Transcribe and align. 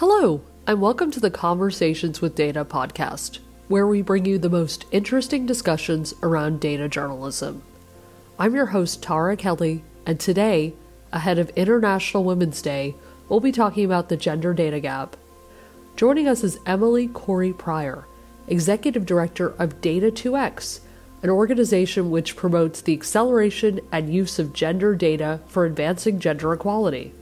Hello, 0.00 0.42
and 0.66 0.82
welcome 0.82 1.10
to 1.10 1.20
the 1.20 1.30
Conversations 1.30 2.20
with 2.20 2.34
Data 2.34 2.66
podcast, 2.66 3.38
where 3.68 3.86
we 3.86 4.02
bring 4.02 4.26
you 4.26 4.36
the 4.36 4.50
most 4.50 4.84
interesting 4.90 5.46
discussions 5.46 6.12
around 6.22 6.60
data 6.60 6.86
journalism. 6.86 7.62
I'm 8.38 8.54
your 8.54 8.66
host, 8.66 9.02
Tara 9.02 9.38
Kelly, 9.38 9.84
and 10.04 10.20
today, 10.20 10.74
ahead 11.14 11.38
of 11.38 11.48
International 11.56 12.24
Women's 12.24 12.60
Day, 12.60 12.94
we'll 13.30 13.40
be 13.40 13.52
talking 13.52 13.86
about 13.86 14.10
the 14.10 14.18
gender 14.18 14.52
data 14.52 14.80
gap. 14.80 15.16
Joining 15.96 16.28
us 16.28 16.44
is 16.44 16.58
Emily 16.66 17.08
Courey 17.08 17.54
Pryor, 17.54 18.06
Executive 18.48 19.06
Director 19.06 19.54
of 19.58 19.80
Data2X, 19.80 20.80
an 21.22 21.30
organization 21.30 22.10
which 22.10 22.36
promotes 22.36 22.82
the 22.82 22.92
acceleration 22.92 23.80
and 23.90 24.12
use 24.12 24.38
of 24.38 24.52
gender 24.52 24.94
data 24.94 25.40
for 25.46 25.64
advancing 25.64 26.20
gender 26.20 26.52
equality. 26.52 27.14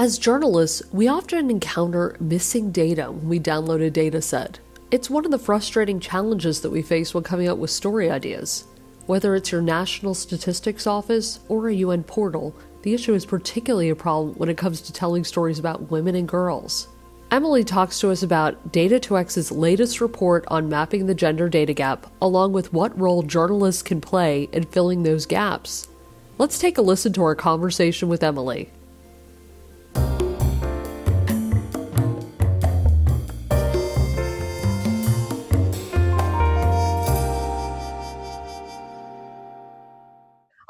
As 0.00 0.16
journalists, 0.16 0.80
we 0.92 1.08
often 1.08 1.50
encounter 1.50 2.16
missing 2.20 2.70
data 2.70 3.10
when 3.10 3.28
we 3.28 3.40
download 3.40 3.84
a 3.84 3.90
data 3.90 4.22
set. 4.22 4.60
It's 4.92 5.10
one 5.10 5.24
of 5.24 5.32
the 5.32 5.40
frustrating 5.40 5.98
challenges 5.98 6.60
that 6.60 6.70
we 6.70 6.82
face 6.82 7.12
when 7.12 7.24
coming 7.24 7.48
up 7.48 7.58
with 7.58 7.70
story 7.70 8.08
ideas. 8.08 8.68
Whether 9.06 9.34
it's 9.34 9.50
your 9.50 9.60
National 9.60 10.14
Statistics 10.14 10.86
Office 10.86 11.40
or 11.48 11.66
a 11.66 11.74
UN 11.74 12.04
portal, 12.04 12.54
the 12.82 12.94
issue 12.94 13.12
is 13.12 13.26
particularly 13.26 13.88
a 13.88 13.96
problem 13.96 14.36
when 14.36 14.48
it 14.48 14.56
comes 14.56 14.80
to 14.82 14.92
telling 14.92 15.24
stories 15.24 15.58
about 15.58 15.90
women 15.90 16.14
and 16.14 16.28
girls. 16.28 16.86
Emily 17.32 17.64
talks 17.64 17.98
to 17.98 18.12
us 18.12 18.22
about 18.22 18.70
Data2X's 18.70 19.50
latest 19.50 20.00
report 20.00 20.44
on 20.46 20.68
mapping 20.68 21.06
the 21.06 21.14
gender 21.14 21.48
data 21.48 21.72
gap, 21.72 22.06
along 22.22 22.52
with 22.52 22.72
what 22.72 22.96
role 22.96 23.24
journalists 23.24 23.82
can 23.82 24.00
play 24.00 24.48
in 24.52 24.62
filling 24.62 25.02
those 25.02 25.26
gaps. 25.26 25.88
Let's 26.38 26.60
take 26.60 26.78
a 26.78 26.82
listen 26.82 27.12
to 27.14 27.24
our 27.24 27.34
conversation 27.34 28.08
with 28.08 28.22
Emily. 28.22 28.70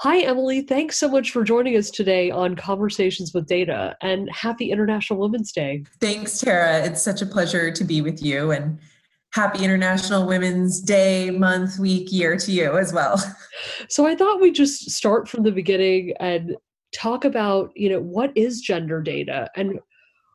Hi, 0.08 0.20
Emily. 0.20 0.62
Thanks 0.62 0.96
so 0.96 1.06
much 1.06 1.32
for 1.32 1.44
joining 1.44 1.76
us 1.76 1.90
today 1.90 2.30
on 2.30 2.56
Conversations 2.56 3.34
with 3.34 3.46
Data 3.46 3.94
and 4.00 4.30
happy 4.30 4.70
International 4.70 5.18
Women's 5.18 5.52
Day. 5.52 5.84
Thanks, 6.00 6.40
Tara. 6.40 6.82
It's 6.82 7.02
such 7.02 7.20
a 7.20 7.26
pleasure 7.26 7.70
to 7.70 7.84
be 7.84 8.00
with 8.00 8.22
you 8.22 8.50
and 8.50 8.78
happy 9.34 9.62
International 9.62 10.26
Women's 10.26 10.80
Day, 10.80 11.28
month, 11.28 11.78
week, 11.78 12.10
year 12.10 12.38
to 12.38 12.50
you 12.50 12.78
as 12.78 12.90
well. 12.90 13.22
So 13.90 14.06
I 14.06 14.16
thought 14.16 14.40
we'd 14.40 14.54
just 14.54 14.90
start 14.92 15.28
from 15.28 15.42
the 15.42 15.52
beginning 15.52 16.14
and 16.20 16.56
talk 16.94 17.26
about, 17.26 17.70
you 17.76 17.90
know, 17.90 18.00
what 18.00 18.32
is 18.34 18.62
gender 18.62 19.02
data 19.02 19.50
and 19.56 19.78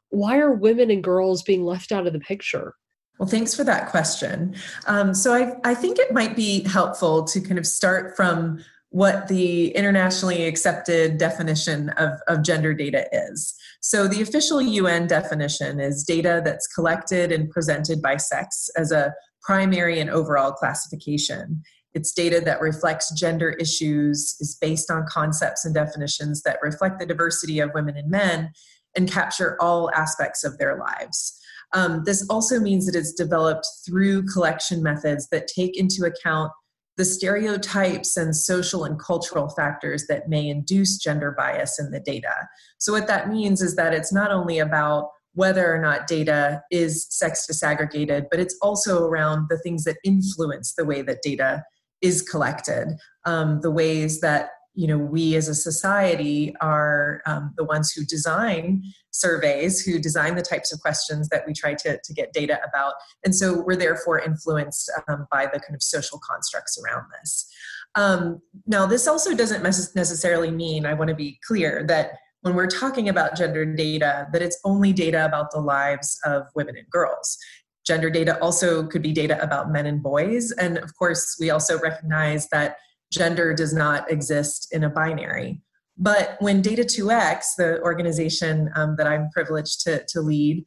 why 0.10 0.38
are 0.38 0.52
women 0.52 0.92
and 0.92 1.04
girls 1.04 1.42
being 1.42 1.64
left 1.64 1.92
out 1.92 2.06
of 2.06 2.14
the 2.14 2.20
picture? 2.20 2.76
Well, 3.18 3.30
thanks 3.30 3.56
for 3.56 3.64
that 3.64 3.90
question. 3.90 4.56
Um, 4.86 5.16
so 5.16 5.34
I, 5.34 5.56
I 5.64 5.74
think 5.74 5.98
it 5.98 6.14
might 6.14 6.36
be 6.36 6.62
helpful 6.64 7.24
to 7.24 7.42
kind 7.42 7.58
of 7.58 7.66
start 7.66 8.16
from 8.16 8.60
what 8.94 9.28
the 9.28 9.70
internationally 9.70 10.46
accepted 10.46 11.18
definition 11.18 11.90
of, 11.98 12.12
of 12.28 12.44
gender 12.44 12.76
data 12.76 13.08
is. 13.12 13.56
So, 13.82 14.08
the 14.08 14.22
official 14.22 14.62
UN 14.62 15.08
definition 15.08 15.80
is 15.80 16.04
data 16.04 16.44
that's 16.46 16.68
collected 16.68 17.32
and 17.32 17.50
presented 17.50 18.04
by 18.04 18.18
sex 18.18 18.70
as 18.78 18.92
a 18.92 19.12
primary 19.42 20.00
and 20.00 20.12
overall 20.12 20.52
classification. 20.52 21.64
It's 21.96 22.12
data 22.12 22.40
that 22.42 22.62
reflects 22.62 23.12
gender 23.20 23.50
issues, 23.54 24.36
is 24.40 24.60
based 24.62 24.92
on 24.92 25.08
concepts 25.10 25.66
and 25.66 25.74
definitions 25.74 26.44
that 26.44 26.60
reflect 26.62 27.00
the 27.00 27.08
diversity 27.08 27.60
of 27.60 27.72
women 27.74 27.98
and 27.98 28.12
men, 28.12 28.52
and 28.96 29.12
capture 29.12 29.58
all 29.60 29.90
aspects 29.96 30.44
of 30.44 30.60
their 30.60 30.78
lives. 30.78 31.40
Um, 31.74 32.04
this 32.06 32.28
also 32.30 32.60
means 32.60 32.86
that 32.86 32.96
it's 32.96 33.14
developed 33.14 33.66
through 33.88 34.28
collection 34.28 34.84
methods 34.84 35.30
that 35.30 35.48
take 35.48 35.76
into 35.76 36.06
account 36.06 36.52
the 36.98 37.06
stereotypes 37.06 38.18
and 38.18 38.36
social 38.36 38.84
and 38.84 39.00
cultural 39.00 39.50
factors 39.50 40.06
that 40.08 40.30
may 40.30 40.48
induce 40.48 40.98
gender 40.98 41.34
bias 41.36 41.80
in 41.80 41.92
the 41.92 42.00
data. 42.00 42.48
So, 42.78 42.94
what 42.94 43.08
that 43.08 43.30
means 43.30 43.62
is 43.62 43.76
that 43.76 43.94
it's 43.94 44.14
not 44.14 44.32
only 44.32 44.60
about 44.60 45.10
whether 45.34 45.74
or 45.74 45.80
not 45.80 46.06
data 46.06 46.62
is 46.70 47.08
sex 47.10 47.48
disaggregated, 47.50 48.26
but 48.30 48.40
it's 48.40 48.56
also 48.62 49.06
around 49.06 49.48
the 49.50 49.58
things 49.58 49.84
that 49.86 49.98
influence 50.04 50.74
the 50.78 50.86
way 50.86 51.02
that 51.02 51.24
data 51.24 51.64
is 52.02 52.22
collected, 52.22 52.90
um, 53.26 53.62
the 53.62 53.72
ways 53.72 54.22
that 54.22 54.50
you 54.74 54.88
know 54.88 54.98
we 54.98 55.36
as 55.36 55.48
a 55.48 55.56
society 55.56 56.54
are 56.62 57.22
um, 57.26 57.54
the 57.58 57.64
ones 57.64 57.92
who 57.92 58.04
design 58.06 58.84
surveys 59.14 59.82
who 59.82 60.00
design 60.00 60.36
the 60.36 60.42
types 60.42 60.74
of 60.74 60.82
questions 60.82 61.30
that 61.30 61.44
we 61.46 61.54
try 61.54 61.74
to, 61.76 62.00
to 62.04 62.14
get 62.14 62.34
data 62.34 62.60
about. 62.68 62.94
And 63.24 63.36
so 63.36 63.62
we're 63.62 63.76
therefore 63.76 64.20
influenced 64.20 64.92
um, 65.08 65.28
by 65.32 65.46
the 65.46 65.60
kind 65.60 65.76
of 65.76 65.84
social 65.84 66.20
constructs 66.28 66.82
around 66.84 67.06
this. 67.20 67.48
Um, 67.96 68.42
now 68.66 68.88
this 68.88 69.08
also 69.08 69.36
doesn't 69.36 69.62
necessarily 69.62 70.50
mean 70.50 70.84
i 70.88 70.96
want 70.96 71.10
to 71.10 71.16
be 71.16 71.40
clear 71.46 71.86
that 71.88 72.14
when 72.42 72.56
we're 72.56 72.66
talking 72.66 73.08
about 73.08 73.38
gender 73.38 73.66
data 73.66 74.28
that 74.34 74.42
it's 74.42 74.60
only 74.66 74.92
data 74.92 75.24
about 75.26 75.52
the 75.52 75.60
lives 75.60 76.20
of 76.26 76.44
women 76.56 76.76
and 76.76 76.90
girls. 76.90 77.38
Gender 77.86 78.10
data 78.10 78.40
also 78.40 78.88
could 78.88 79.04
be 79.04 79.12
data 79.12 79.42
about 79.44 79.72
men 79.72 79.86
and 79.86 80.02
boys. 80.02 80.52
And 80.54 80.80
of 80.80 80.96
course 80.98 81.38
we 81.40 81.52
also 81.52 81.80
recognize 81.80 82.50
that 82.50 82.78
gender 83.14 83.54
does 83.54 83.74
not 83.74 84.10
exist 84.12 84.68
in 84.72 84.84
a 84.84 84.90
binary. 84.90 85.62
But 85.98 86.38
when 86.40 86.64
Data2X, 86.64 87.56
the 87.58 87.80
organization 87.82 88.72
um, 88.76 88.96
that 88.98 89.06
I'm 89.08 89.30
privileged 89.30 89.82
to, 89.82 90.04
to 90.10 90.22
lead, 90.22 90.66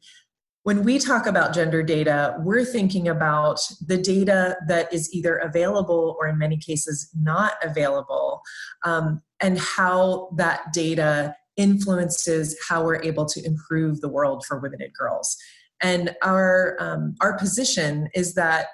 when 0.63 0.83
we 0.83 0.99
talk 0.99 1.25
about 1.27 1.53
gender 1.53 1.83
data, 1.83 2.35
we're 2.39 2.65
thinking 2.65 3.07
about 3.07 3.59
the 3.85 3.97
data 3.97 4.57
that 4.67 4.91
is 4.91 5.13
either 5.13 5.37
available 5.37 6.17
or 6.19 6.27
in 6.27 6.37
many 6.37 6.57
cases 6.57 7.09
not 7.17 7.53
available, 7.63 8.41
um, 8.83 9.21
and 9.39 9.57
how 9.59 10.29
that 10.35 10.73
data 10.73 11.35
influences 11.55 12.57
how 12.67 12.83
we're 12.83 13.01
able 13.01 13.25
to 13.25 13.43
improve 13.45 13.99
the 14.01 14.09
world 14.09 14.45
for 14.45 14.59
women 14.59 14.81
and 14.81 14.93
girls. 14.93 15.37
And 15.81 16.15
our, 16.21 16.75
um, 16.79 17.15
our 17.21 17.37
position 17.37 18.09
is 18.13 18.33
that 18.35 18.67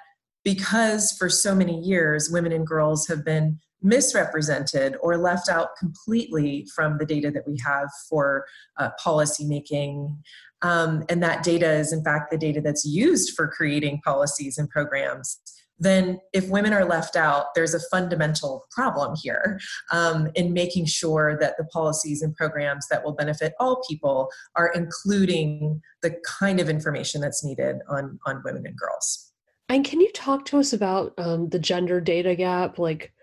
because 0.44 1.12
for 1.12 1.28
so 1.28 1.54
many 1.54 1.78
years 1.80 2.30
women 2.30 2.52
and 2.52 2.66
girls 2.66 3.06
have 3.06 3.24
been 3.24 3.58
misrepresented 3.84 4.96
or 5.00 5.16
left 5.16 5.48
out 5.48 5.76
completely 5.78 6.66
from 6.74 6.98
the 6.98 7.06
data 7.06 7.30
that 7.30 7.46
we 7.46 7.56
have 7.64 7.88
for 8.08 8.46
uh, 8.78 8.90
policy 8.98 9.44
making. 9.44 10.18
Um, 10.62 11.04
and 11.08 11.22
that 11.22 11.44
data 11.44 11.70
is, 11.70 11.92
in 11.92 12.02
fact, 12.02 12.30
the 12.30 12.38
data 12.38 12.60
that's 12.60 12.84
used 12.84 13.34
for 13.36 13.46
creating 13.46 14.00
policies 14.02 14.56
and 14.58 14.68
programs. 14.68 15.38
Then, 15.78 16.20
if 16.32 16.48
women 16.48 16.72
are 16.72 16.84
left 16.84 17.16
out, 17.16 17.46
there's 17.54 17.74
a 17.74 17.80
fundamental 17.90 18.64
problem 18.70 19.16
here 19.20 19.60
um, 19.92 20.30
in 20.34 20.52
making 20.52 20.86
sure 20.86 21.36
that 21.40 21.56
the 21.58 21.64
policies 21.64 22.22
and 22.22 22.34
programs 22.34 22.86
that 22.90 23.04
will 23.04 23.12
benefit 23.12 23.54
all 23.58 23.82
people 23.88 24.30
are 24.54 24.68
including 24.68 25.82
the 26.00 26.16
kind 26.24 26.60
of 26.60 26.70
information 26.70 27.20
that's 27.20 27.44
needed 27.44 27.76
on, 27.88 28.20
on 28.24 28.40
women 28.44 28.64
and 28.66 28.76
girls. 28.76 29.32
And 29.68 29.84
can 29.84 30.00
you 30.00 30.12
talk 30.12 30.44
to 30.46 30.58
us 30.58 30.72
about 30.72 31.14
um, 31.18 31.48
the 31.48 31.58
gender 31.58 32.00
data 32.00 32.34
gap? 32.36 32.78
Like, 32.78 33.13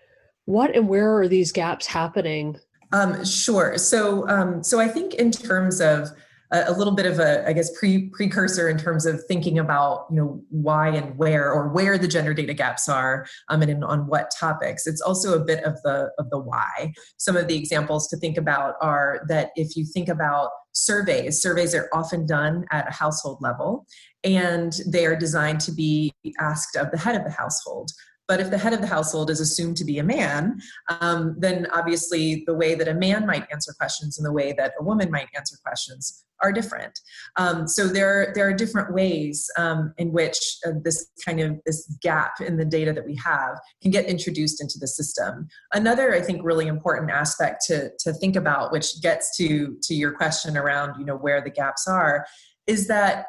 what 0.51 0.75
and 0.75 0.87
where 0.87 1.17
are 1.17 1.27
these 1.27 1.51
gaps 1.51 1.87
happening? 1.87 2.59
Um, 2.91 3.23
sure. 3.23 3.77
So, 3.77 4.27
um, 4.27 4.63
so 4.63 4.79
I 4.79 4.87
think 4.87 5.13
in 5.13 5.31
terms 5.31 5.79
of 5.79 6.09
a, 6.51 6.65
a, 6.67 6.73
little 6.73 6.93
bit 6.93 7.05
of 7.05 7.19
a, 7.19 7.47
I 7.47 7.53
guess, 7.53 7.71
pre 7.79 8.09
precursor 8.09 8.67
in 8.67 8.77
terms 8.77 9.05
of 9.05 9.23
thinking 9.29 9.59
about, 9.59 10.07
you 10.09 10.17
know, 10.17 10.43
why 10.49 10.89
and 10.89 11.17
where 11.17 11.49
or 11.49 11.69
where 11.69 11.97
the 11.97 12.07
gender 12.07 12.33
data 12.33 12.53
gaps 12.53 12.89
are, 12.89 13.25
um, 13.47 13.61
and 13.61 13.71
in, 13.71 13.83
on 13.83 14.07
what 14.07 14.29
topics. 14.37 14.87
It's 14.87 14.99
also 14.99 15.39
a 15.39 15.43
bit 15.43 15.63
of 15.63 15.81
the 15.83 16.09
of 16.19 16.29
the 16.29 16.39
why. 16.39 16.91
Some 17.17 17.37
of 17.37 17.47
the 17.47 17.55
examples 17.55 18.09
to 18.09 18.17
think 18.17 18.37
about 18.37 18.75
are 18.81 19.21
that 19.29 19.51
if 19.55 19.77
you 19.77 19.85
think 19.85 20.09
about 20.09 20.49
surveys, 20.73 21.41
surveys 21.41 21.73
are 21.73 21.87
often 21.93 22.25
done 22.25 22.65
at 22.71 22.89
a 22.89 22.91
household 22.91 23.37
level, 23.39 23.85
and 24.25 24.73
they 24.85 25.05
are 25.05 25.15
designed 25.15 25.61
to 25.61 25.71
be 25.71 26.13
asked 26.39 26.75
of 26.75 26.91
the 26.91 26.97
head 26.97 27.15
of 27.15 27.23
the 27.23 27.31
household. 27.31 27.91
But 28.31 28.39
if 28.39 28.49
the 28.49 28.57
head 28.57 28.71
of 28.71 28.79
the 28.79 28.87
household 28.87 29.29
is 29.29 29.41
assumed 29.41 29.75
to 29.75 29.83
be 29.83 29.99
a 29.99 30.05
man, 30.05 30.61
um, 31.01 31.35
then 31.37 31.67
obviously 31.73 32.45
the 32.47 32.53
way 32.53 32.75
that 32.75 32.87
a 32.87 32.93
man 32.93 33.25
might 33.25 33.45
answer 33.51 33.73
questions 33.73 34.17
and 34.17 34.25
the 34.25 34.31
way 34.31 34.53
that 34.53 34.71
a 34.79 34.83
woman 34.85 35.11
might 35.11 35.27
answer 35.35 35.57
questions 35.61 36.23
are 36.41 36.53
different. 36.53 36.97
Um, 37.35 37.67
so 37.67 37.89
there, 37.89 38.31
there 38.33 38.47
are 38.47 38.53
different 38.53 38.93
ways 38.93 39.51
um, 39.57 39.93
in 39.97 40.13
which 40.13 40.39
uh, 40.65 40.71
this 40.81 41.09
kind 41.25 41.41
of 41.41 41.59
this 41.65 41.93
gap 42.01 42.39
in 42.39 42.55
the 42.55 42.63
data 42.63 42.93
that 42.93 43.05
we 43.05 43.15
have 43.17 43.59
can 43.81 43.91
get 43.91 44.05
introduced 44.05 44.61
into 44.61 44.79
the 44.79 44.87
system. 44.87 45.49
Another, 45.73 46.15
I 46.15 46.21
think, 46.21 46.39
really 46.41 46.67
important 46.67 47.11
aspect 47.11 47.65
to, 47.67 47.91
to 47.99 48.13
think 48.13 48.37
about, 48.37 48.71
which 48.71 49.01
gets 49.01 49.35
to, 49.39 49.75
to 49.81 49.93
your 49.93 50.13
question 50.13 50.55
around 50.55 50.97
you 50.97 51.05
know 51.05 51.17
where 51.17 51.41
the 51.41 51.49
gaps 51.49 51.85
are, 51.85 52.25
is 52.65 52.87
that 52.87 53.25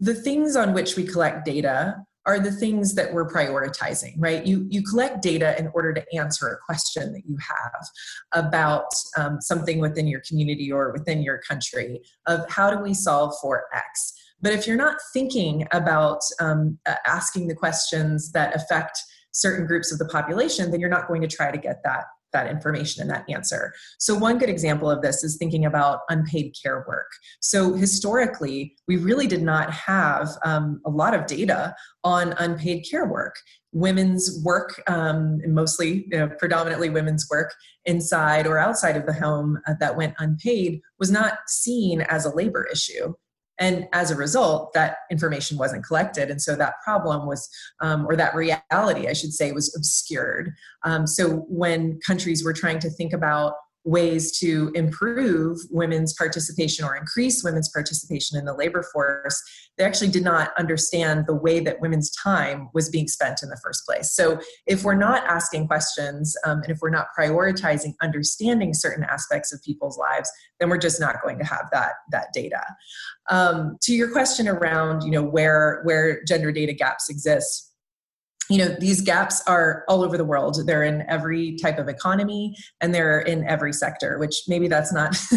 the 0.00 0.14
things 0.14 0.56
on 0.56 0.72
which 0.74 0.96
we 0.96 1.04
collect 1.04 1.44
data 1.44 2.02
are 2.26 2.38
the 2.38 2.52
things 2.52 2.94
that 2.94 3.12
we're 3.12 3.28
prioritizing 3.28 4.14
right? 4.18 4.46
You 4.46 4.66
you 4.68 4.82
collect 4.82 5.22
data 5.22 5.58
in 5.58 5.68
order 5.74 5.92
to 5.92 6.04
answer 6.14 6.48
a 6.48 6.58
question 6.64 7.12
that 7.12 7.22
you 7.26 7.36
have 7.38 7.86
about 8.32 8.86
um, 9.16 9.40
something 9.40 9.80
within 9.80 10.06
your 10.06 10.22
community 10.26 10.70
or 10.70 10.92
within 10.92 11.22
your 11.22 11.38
country 11.38 12.00
of 12.26 12.48
how 12.48 12.70
do 12.70 12.78
we 12.78 12.94
solve 12.94 13.34
for 13.40 13.64
x? 13.74 14.14
But 14.40 14.52
if 14.52 14.66
you're 14.66 14.76
not 14.76 14.96
thinking 15.12 15.66
about 15.72 16.20
um, 16.40 16.78
asking 17.06 17.46
the 17.46 17.54
questions 17.54 18.32
that 18.32 18.54
affect 18.56 18.98
certain 19.32 19.66
groups 19.66 19.92
of 19.92 19.98
the 19.98 20.06
population, 20.06 20.70
then 20.70 20.80
you're 20.80 20.90
not 20.90 21.08
going 21.08 21.22
to 21.22 21.28
try 21.28 21.50
to 21.50 21.58
get 21.58 21.82
that 21.84 22.04
that 22.32 22.50
information 22.50 23.02
and 23.02 23.10
that 23.10 23.24
answer. 23.28 23.72
So, 23.98 24.14
one 24.14 24.38
good 24.38 24.48
example 24.48 24.90
of 24.90 25.02
this 25.02 25.22
is 25.22 25.36
thinking 25.36 25.64
about 25.64 26.00
unpaid 26.08 26.54
care 26.60 26.84
work. 26.88 27.10
So, 27.40 27.74
historically, 27.74 28.74
we 28.88 28.96
really 28.96 29.26
did 29.26 29.42
not 29.42 29.70
have 29.72 30.28
um, 30.44 30.80
a 30.84 30.90
lot 30.90 31.14
of 31.14 31.26
data 31.26 31.74
on 32.04 32.34
unpaid 32.38 32.86
care 32.88 33.06
work. 33.06 33.36
Women's 33.72 34.42
work, 34.44 34.82
um, 34.86 35.40
mostly 35.46 36.06
you 36.10 36.18
know, 36.18 36.28
predominantly 36.38 36.90
women's 36.90 37.26
work 37.30 37.54
inside 37.86 38.46
or 38.46 38.58
outside 38.58 38.96
of 38.96 39.06
the 39.06 39.14
home 39.14 39.58
uh, 39.66 39.74
that 39.80 39.96
went 39.96 40.14
unpaid, 40.18 40.80
was 40.98 41.10
not 41.10 41.38
seen 41.48 42.02
as 42.02 42.24
a 42.24 42.34
labor 42.34 42.66
issue 42.70 43.14
and 43.58 43.86
as 43.92 44.10
a 44.10 44.16
result 44.16 44.72
that 44.72 44.96
information 45.10 45.58
wasn't 45.58 45.84
collected. 45.84 46.30
And 46.30 46.40
so 46.40 46.56
that 46.56 46.74
problem 46.84 47.26
was 47.26 47.48
um, 47.80 48.06
or 48.06 48.16
that 48.16 48.34
reality 48.34 49.08
i 49.08 49.12
should 49.12 49.32
say 49.32 49.52
was 49.52 49.74
obscured. 49.76 50.52
Um, 50.84 51.06
so 51.06 51.44
when 51.48 52.00
countries 52.06 52.44
were 52.44 52.52
trying 52.52 52.78
to 52.80 52.90
think 52.90 53.12
about 53.12 53.54
ways 53.84 54.38
to 54.38 54.70
improve 54.74 55.58
women's 55.70 56.12
participation 56.14 56.84
or 56.84 56.94
increase 56.94 57.42
women's 57.42 57.68
participation 57.68 58.38
in 58.38 58.44
the 58.44 58.54
labor 58.54 58.84
force, 58.92 59.42
they 59.76 59.84
actually 59.84 60.10
did 60.10 60.22
not 60.22 60.50
understand 60.58 61.24
the 61.26 61.34
way 61.34 61.58
that 61.60 61.80
women's 61.80 62.10
time 62.10 62.68
was 62.74 62.88
being 62.88 63.08
spent 63.08 63.42
in 63.42 63.48
the 63.48 63.60
first 63.62 63.84
place. 63.86 64.12
So, 64.12 64.40
if 64.66 64.84
we're 64.84 64.94
not 64.94 65.24
asking 65.24 65.66
questions 65.66 66.36
um, 66.44 66.62
and 66.62 66.70
if 66.70 66.78
we're 66.80 66.90
not 66.90 67.08
prioritizing 67.18 67.94
understanding 68.00 68.74
certain 68.74 69.04
aspects 69.04 69.52
of 69.52 69.62
people's 69.62 69.98
lives, 69.98 70.30
then 70.60 70.68
we're 70.68 70.78
just 70.78 71.00
not 71.00 71.16
going 71.22 71.38
to 71.38 71.44
have 71.44 71.68
that 71.72 71.92
that 72.10 72.28
data. 72.32 72.62
Um, 73.30 73.78
to 73.82 73.94
your 73.94 74.12
question 74.12 74.46
around, 74.46 75.02
you 75.02 75.10
know, 75.10 75.22
where 75.22 75.82
where 75.84 76.22
gender 76.24 76.52
data 76.52 76.72
gaps 76.72 77.08
exist 77.10 77.71
you 78.52 78.58
know 78.58 78.68
these 78.78 79.00
gaps 79.00 79.42
are 79.46 79.84
all 79.88 80.02
over 80.02 80.16
the 80.16 80.24
world. 80.24 80.58
They're 80.66 80.82
in 80.82 81.04
every 81.08 81.56
type 81.56 81.78
of 81.78 81.88
economy 81.88 82.54
and 82.80 82.94
they're 82.94 83.20
in 83.20 83.46
every 83.48 83.72
sector 83.72 84.18
which 84.18 84.42
maybe 84.48 84.68
that's 84.68 84.92
not 84.92 85.12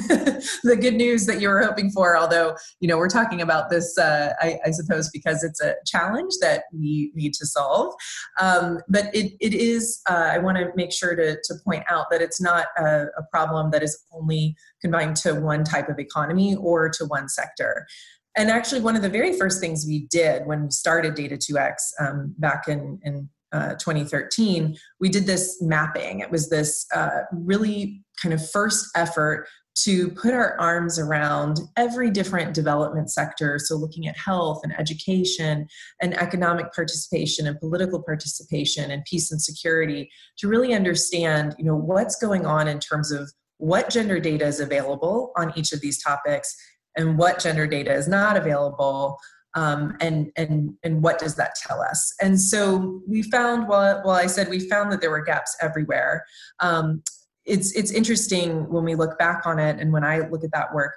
the 0.63 0.77
good 0.79 0.95
news 0.95 1.25
that 1.25 1.39
you 1.39 1.49
were 1.49 1.63
hoping 1.63 1.91
for 1.91 2.17
although 2.17 2.55
you 2.79 2.87
know 2.87 2.97
we're 2.97 3.09
talking 3.09 3.41
about 3.41 3.69
this 3.69 3.97
uh, 3.97 4.33
I, 4.39 4.59
I, 4.65 4.71
suppose 4.71 5.09
because 5.09 5.43
it's 5.43 5.61
a 5.61 5.75
challenge 5.85 6.33
that 6.41 6.63
we 6.73 7.11
need 7.15 7.33
to 7.35 7.45
solve. 7.45 7.93
Um, 8.39 8.79
but 8.89 9.05
it, 9.15 9.33
it 9.39 9.53
is 9.53 10.01
uh, 10.09 10.29
i 10.31 10.37
want 10.37 10.57
to 10.57 10.71
make 10.75 10.91
sure 10.91 11.15
to, 11.15 11.37
to 11.43 11.55
point 11.63 11.83
out 11.89 12.07
that 12.11 12.21
it's 12.21 12.41
not 12.41 12.67
a, 12.77 13.05
a 13.17 13.23
problem 13.31 13.71
that 13.71 13.83
is 13.83 14.03
only 14.11 14.55
confined 14.81 15.15
to 15.17 15.33
one 15.33 15.63
type 15.63 15.89
of 15.89 15.99
economy 15.99 16.55
or 16.55 16.89
to 16.89 17.05
one 17.05 17.29
sector 17.29 17.87
and 18.35 18.49
actually, 18.49 18.81
one 18.81 18.95
of 18.95 19.01
the 19.01 19.09
very 19.09 19.37
first 19.37 19.61
things 19.61 19.85
we 19.85 20.07
did 20.11 20.45
when 20.45 20.63
we 20.63 20.71
started 20.71 21.15
Data 21.15 21.37
2X 21.37 21.73
um, 21.99 22.35
back 22.37 22.67
in, 22.67 22.99
in 23.03 23.29
uh, 23.53 23.75
2013, 23.75 24.75
we 24.99 25.07
did 25.07 25.25
this 25.25 25.61
mapping. 25.61 26.19
It 26.19 26.29
was 26.29 26.49
this 26.49 26.85
uh, 26.93 27.21
really 27.31 28.03
kind 28.21 28.33
of 28.33 28.49
first 28.49 28.89
effort 28.95 29.47
to 29.83 30.09
put 30.11 30.33
our 30.33 30.59
arms 30.59 30.97
around 30.97 31.59
every 31.75 32.09
different 32.09 32.53
development 32.53 33.09
sector. 33.09 33.57
So, 33.57 33.77
looking 33.77 34.07
at 34.07 34.17
health 34.17 34.61
and 34.63 34.77
education 34.77 35.67
and 36.01 36.13
economic 36.15 36.73
participation 36.73 37.47
and 37.47 37.57
political 37.59 38.03
participation 38.03 38.91
and 38.91 39.03
peace 39.05 39.31
and 39.31 39.41
security 39.41 40.09
to 40.39 40.49
really 40.49 40.73
understand, 40.73 41.55
you 41.57 41.63
know, 41.63 41.75
what's 41.75 42.17
going 42.17 42.45
on 42.45 42.67
in 42.67 42.79
terms 42.79 43.11
of 43.11 43.31
what 43.57 43.89
gender 43.89 44.19
data 44.19 44.45
is 44.45 44.59
available 44.59 45.31
on 45.37 45.53
each 45.55 45.71
of 45.71 45.79
these 45.79 46.03
topics 46.03 46.53
and 46.95 47.17
what 47.17 47.39
gender 47.39 47.67
data 47.67 47.93
is 47.93 48.07
not 48.07 48.37
available 48.37 49.17
um, 49.55 49.95
and 50.01 50.31
and 50.35 50.73
and 50.83 51.01
what 51.01 51.17
does 51.17 51.35
that 51.35 51.55
tell 51.55 51.81
us? 51.81 52.13
And 52.21 52.39
so 52.41 53.01
we 53.07 53.21
found 53.21 53.69
well, 53.69 54.01
well 54.03 54.15
i 54.15 54.27
said 54.27 54.49
we 54.49 54.67
found 54.69 54.91
that 54.91 54.99
there 54.99 55.11
were 55.11 55.23
gaps 55.23 55.55
everywhere. 55.61 56.25
Um, 56.59 57.03
it's 57.45 57.71
it's 57.73 57.91
interesting 57.91 58.67
when 58.69 58.83
we 58.83 58.95
look 58.95 59.17
back 59.17 59.45
on 59.45 59.59
it 59.59 59.79
and 59.79 59.93
when 59.93 60.03
i 60.03 60.27
look 60.29 60.43
at 60.43 60.51
that 60.51 60.73
work 60.73 60.95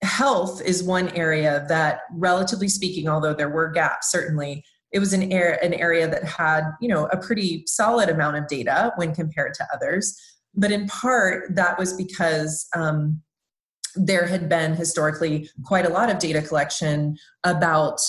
health 0.00 0.62
is 0.62 0.82
one 0.82 1.10
area 1.10 1.66
that 1.68 2.00
relatively 2.14 2.66
speaking 2.66 3.08
although 3.08 3.34
there 3.34 3.50
were 3.50 3.68
gaps 3.68 4.10
certainly 4.10 4.64
it 4.92 4.98
was 4.98 5.12
an 5.12 5.32
area 5.32 5.58
an 5.62 5.74
area 5.74 6.08
that 6.08 6.24
had 6.24 6.70
you 6.80 6.88
know 6.88 7.06
a 7.06 7.16
pretty 7.16 7.64
solid 7.66 8.08
amount 8.08 8.36
of 8.36 8.46
data 8.46 8.92
when 8.96 9.14
compared 9.14 9.54
to 9.54 9.66
others. 9.74 10.16
But 10.54 10.70
in 10.70 10.86
part 10.86 11.54
that 11.56 11.78
was 11.78 11.94
because 11.94 12.66
um, 12.74 13.20
there 13.94 14.26
had 14.26 14.48
been 14.48 14.74
historically 14.74 15.50
quite 15.64 15.86
a 15.86 15.90
lot 15.90 16.10
of 16.10 16.18
data 16.18 16.42
collection 16.42 17.16
about 17.44 18.00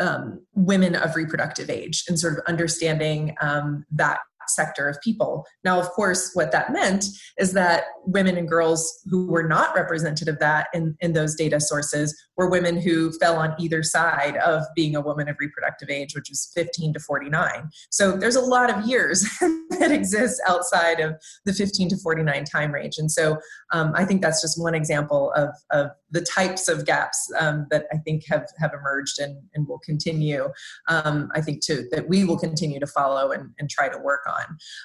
um, 0.00 0.40
women 0.54 0.94
of 0.96 1.14
reproductive 1.14 1.68
age 1.68 2.04
and 2.08 2.18
sort 2.18 2.38
of 2.38 2.44
understanding 2.46 3.36
um, 3.40 3.84
that 3.92 4.20
sector 4.48 4.88
of 4.88 5.00
people. 5.02 5.46
Now, 5.64 5.78
of 5.78 5.88
course, 5.90 6.30
what 6.34 6.52
that 6.52 6.72
meant 6.72 7.06
is 7.38 7.52
that 7.52 7.84
women 8.04 8.36
and 8.36 8.48
girls 8.48 9.02
who 9.06 9.26
were 9.26 9.46
not 9.46 9.74
represented 9.74 10.28
of 10.28 10.38
that 10.40 10.68
in, 10.74 10.96
in 11.00 11.12
those 11.12 11.34
data 11.34 11.60
sources 11.60 12.14
were 12.36 12.48
women 12.48 12.80
who 12.80 13.12
fell 13.18 13.36
on 13.36 13.54
either 13.58 13.82
side 13.82 14.36
of 14.38 14.62
being 14.74 14.96
a 14.96 15.00
woman 15.00 15.28
of 15.28 15.36
reproductive 15.38 15.90
age, 15.90 16.14
which 16.14 16.30
is 16.30 16.50
15 16.54 16.94
to 16.94 17.00
49. 17.00 17.68
So 17.90 18.12
there's 18.12 18.36
a 18.36 18.40
lot 18.40 18.70
of 18.70 18.86
years 18.86 19.22
that 19.78 19.92
exist 19.92 20.40
outside 20.48 21.00
of 21.00 21.16
the 21.44 21.52
15 21.52 21.90
to 21.90 21.96
49 21.98 22.44
time 22.44 22.72
range. 22.72 22.98
And 22.98 23.10
so 23.10 23.38
um, 23.72 23.92
I 23.94 24.04
think 24.04 24.22
that's 24.22 24.40
just 24.40 24.60
one 24.60 24.74
example 24.74 25.32
of, 25.36 25.50
of 25.70 25.90
the 26.10 26.22
types 26.22 26.68
of 26.68 26.86
gaps 26.86 27.30
um, 27.38 27.66
that 27.70 27.86
I 27.92 27.98
think 27.98 28.24
have, 28.28 28.46
have 28.58 28.72
emerged 28.72 29.18
and, 29.20 29.36
and 29.54 29.66
will 29.68 29.78
continue, 29.78 30.48
um, 30.88 31.30
I 31.34 31.40
think, 31.40 31.62
to 31.66 31.88
that 31.92 32.08
we 32.08 32.24
will 32.24 32.38
continue 32.38 32.80
to 32.80 32.86
follow 32.86 33.32
and, 33.32 33.50
and 33.58 33.68
try 33.68 33.88
to 33.88 33.98
work 33.98 34.22
on. 34.26 34.39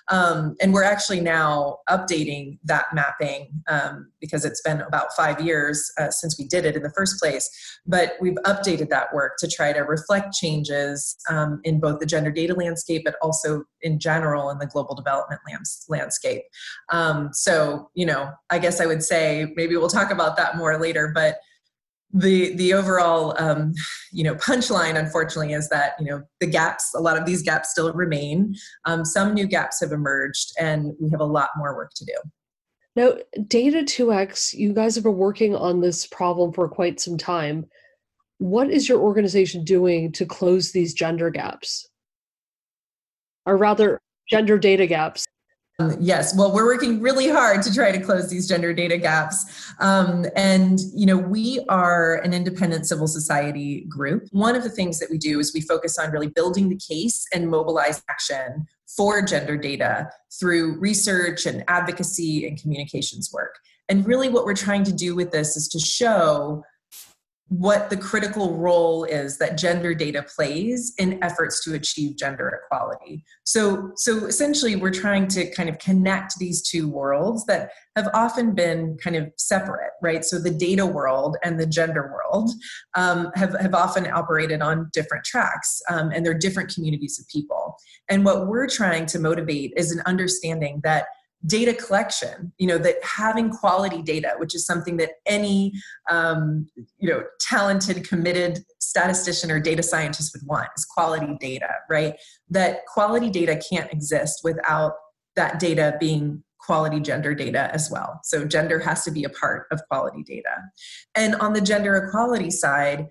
Um, 0.10 0.56
and 0.62 0.74
we're 0.74 0.84
actually 0.84 1.22
now 1.22 1.80
updating 1.90 2.60
that 2.64 2.86
mapping 2.94 3.48
um, 3.68 4.12
because 4.20 4.46
it's 4.46 4.62
been 4.62 4.82
about 4.82 5.14
five 5.16 5.42
years 5.42 5.92
uh, 5.98 6.12
since 6.12 6.38
we 6.38 6.46
did 6.46 6.66
it 6.66 6.76
in 6.76 6.84
the 6.84 6.92
first 6.92 7.20
place. 7.20 7.50
But 7.86 8.14
we've 8.20 8.38
updated 8.46 8.90
that 8.90 9.14
work 9.14 9.34
to 9.40 9.48
try 9.48 9.74
to 9.74 9.82
reflect 9.82 10.34
changes 10.34 11.16
um, 11.30 11.62
in 11.64 11.80
both 11.80 12.00
the 12.00 12.06
gender 12.06 12.32
data 12.32 12.54
landscape, 12.54 13.04
but 13.06 13.16
also 13.22 13.64
in 13.82 14.00
general 14.00 14.50
in 14.50 14.58
the 14.60 14.66
global 14.66 14.96
development 14.96 15.42
landscape. 15.88 16.44
Um, 16.90 17.30
so, 17.34 17.90
you 17.94 18.06
know, 18.06 18.32
I 18.50 18.60
guess 18.60 18.82
I 18.82 18.86
would 18.86 19.04
say 19.04 19.54
maybe 19.56 19.76
we'll 19.76 19.90
talk 19.90 20.12
about 20.12 20.38
that 20.38 20.58
more 20.58 20.78
later, 20.80 21.12
but 21.14 21.38
the 22.16 22.56
the 22.56 22.74
overall 22.74 23.36
um, 23.38 23.74
you 24.12 24.24
know 24.24 24.36
punchline 24.36 24.98
unfortunately 24.98 25.54
is 25.54 25.68
that 25.70 25.94
you 26.00 26.06
know 26.06 26.24
the 26.40 26.48
gaps 26.48 26.92
a 26.96 27.02
lot 27.02 27.18
of 27.18 27.26
these 27.26 27.42
gaps 27.42 27.72
still 27.72 27.92
remain. 27.94 28.56
Um, 28.86 29.04
some 29.04 29.34
new 29.34 29.46
gaps 29.46 29.82
have 29.82 29.92
emerged 29.92 30.54
and 30.58 30.94
we 31.00 31.10
have 31.12 31.20
a 31.20 31.26
lot 31.26 31.50
more 31.58 31.76
work 31.76 31.92
to 31.96 32.06
do. 32.06 32.14
Now 32.96 33.18
data 33.48 33.80
2x 33.80 34.54
you 34.54 34.74
guys 34.74 34.96
have 34.96 35.04
been 35.04 35.18
working 35.18 35.56
on 35.56 35.82
this 35.82 36.08
problem 36.08 36.54
for 36.54 36.70
quite 36.70 37.02
some 37.02 37.18
time. 37.18 37.66
What 38.38 38.70
is 38.70 38.88
your 38.88 39.00
organization 39.00 39.66
doing 39.66 40.12
to 40.14 40.26
close 40.26 40.72
these 40.72 40.94
gender 40.94 41.30
gaps? 41.30 41.88
Or 43.46 43.58
rather 43.58 44.00
gender 44.30 44.58
data 44.58 44.88
gaps 44.88 45.26
um, 45.80 45.98
yes, 46.00 46.34
well, 46.38 46.54
we're 46.54 46.66
working 46.66 47.02
really 47.02 47.28
hard 47.28 47.62
to 47.64 47.74
try 47.74 47.92
to 47.92 48.00
close 48.00 48.30
these 48.30 48.48
gender 48.48 48.74
data 48.74 48.98
gaps. 48.98 49.74
Um, 49.80 50.26
and, 50.36 50.80
you 50.94 51.06
know, 51.06 51.18
we 51.18 51.66
are 51.68 52.16
an 52.18 52.34
independent 52.34 52.88
civil 52.88 53.08
society 53.08 53.82
group. 53.90 54.28
One 54.32 54.56
of 54.56 54.64
the 54.64 54.70
things 54.70 55.00
that 55.00 55.10
we 55.12 55.18
do 55.18 55.38
is 55.40 55.54
we 55.54 55.60
focus 55.60 56.00
on 56.00 56.12
really 56.12 56.30
building 56.30 56.70
the 56.70 56.78
case 56.78 57.26
and 57.34 57.50
mobilize 57.50 58.02
action 58.10 58.68
for 58.88 59.22
gender 59.22 59.58
data 59.58 60.10
through 60.40 60.80
research 60.80 61.46
and 61.46 61.66
advocacy 61.68 62.48
and 62.48 62.62
communications 62.62 63.34
work. 63.34 63.56
And 63.90 64.06
really, 64.08 64.30
what 64.30 64.46
we're 64.46 64.56
trying 64.56 64.86
to 64.86 64.94
do 64.94 65.14
with 65.14 65.32
this 65.32 65.58
is 65.58 65.68
to 65.70 65.80
show 65.80 66.64
what 67.50 67.92
the 67.92 67.98
critical 67.98 68.56
role 68.56 69.04
is 69.04 69.38
that 69.38 69.56
gender 69.56 69.94
data 69.94 70.24
plays 70.24 70.94
in 70.98 71.24
efforts 71.24 71.64
to 71.64 71.76
achieve 71.76 72.18
gender 72.18 72.62
equality. 72.64 73.24
So, 73.44 73.92
so 73.96 74.26
essentially, 74.26 74.76
we're 74.76 74.92
trying 74.92 75.28
to 75.30 75.52
kind 75.52 75.70
of 75.70 75.78
connect 75.78 76.40
these 76.40 76.68
two 76.68 76.90
worlds 76.90 77.46
that 77.46 77.70
have 77.96 78.10
often 78.16 78.56
been 78.56 78.98
kind 78.98 79.16
of 79.16 79.32
separate, 79.38 79.92
right? 80.02 80.26
So, 80.26 80.40
the 80.40 80.50
data 80.50 80.88
world 80.88 81.38
and 81.44 81.60
the 81.60 81.68
gender 81.68 82.12
world 82.12 82.50
um, 82.96 83.32
have, 83.36 83.54
have 83.60 83.76
often 83.76 84.08
operated 84.08 84.64
on 84.64 84.90
different 84.92 85.24
tracks, 85.24 85.82
um, 85.92 86.10
and 86.12 86.26
they're 86.26 86.34
different 86.34 86.74
communities 86.74 87.20
of 87.20 87.28
people. 87.28 87.78
And 88.10 88.26
what 88.26 88.48
we're 88.48 88.68
trying 88.68 89.06
to 89.08 89.20
motivate 89.20 89.74
is 89.78 89.92
an 89.92 90.02
understanding 90.08 90.82
that 90.84 91.06
data 91.46 91.74
collection 91.74 92.52
you 92.58 92.66
know 92.66 92.78
that 92.78 92.96
having 93.04 93.50
quality 93.50 94.02
data 94.02 94.34
which 94.38 94.56
is 94.56 94.66
something 94.66 94.98
that 94.98 95.12
any 95.26 95.72
um, 96.10 96.68
you 96.98 97.10
know 97.10 97.24
talented 97.40 98.08
committed 98.08 98.66
statistician 98.80 99.52
or 99.52 99.60
data 99.60 99.84
scientist 99.84 100.34
would 100.34 100.48
want 100.48 100.68
is 100.78 100.86
quality 100.86 101.38
data 101.40 101.68
right? 101.90 102.16
That 102.50 102.86
quality 102.86 103.30
data 103.30 103.62
can't 103.70 103.92
exist 103.92 104.42
without 104.44 104.94
that 105.36 105.60
data 105.60 105.98
being 106.00 106.44
quality 106.60 107.00
gender 107.00 107.36
data 107.36 107.70
as 107.74 107.92
well. 107.92 108.20
So 108.24 108.46
gender 108.46 108.80
has 108.80 109.04
to 109.04 109.12
be 109.12 109.24
a 109.24 109.30
part 109.30 109.68
of 109.72 109.82
quality 109.88 110.24
data. 110.24 110.56
And 111.14 111.36
on 111.36 111.54
the 111.54 111.62
gender 111.62 111.96
equality 111.96 112.50
side 112.50 113.08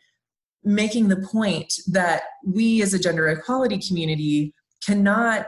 making 0.67 1.09
the 1.09 1.29
point 1.31 1.75
that 1.87 2.23
we 2.45 2.81
as 2.81 2.95
a 2.95 2.99
gender 2.99 3.29
equality 3.29 3.79
community 3.79 4.55
cannot 4.85 5.47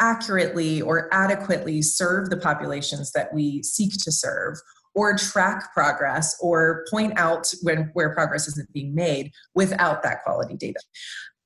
accurately 0.00 0.82
or 0.82 1.12
adequately 1.12 1.82
serve 1.82 2.30
the 2.30 2.36
populations 2.36 3.12
that 3.12 3.32
we 3.32 3.62
seek 3.62 3.92
to 3.92 4.10
serve 4.10 4.56
or 4.94 5.16
track 5.16 5.72
progress 5.72 6.36
or 6.40 6.84
point 6.90 7.16
out 7.16 7.46
when 7.62 7.90
where 7.92 8.12
progress 8.12 8.48
isn't 8.48 8.72
being 8.72 8.94
made 8.94 9.30
without 9.54 10.02
that 10.02 10.22
quality 10.24 10.56
data 10.56 10.80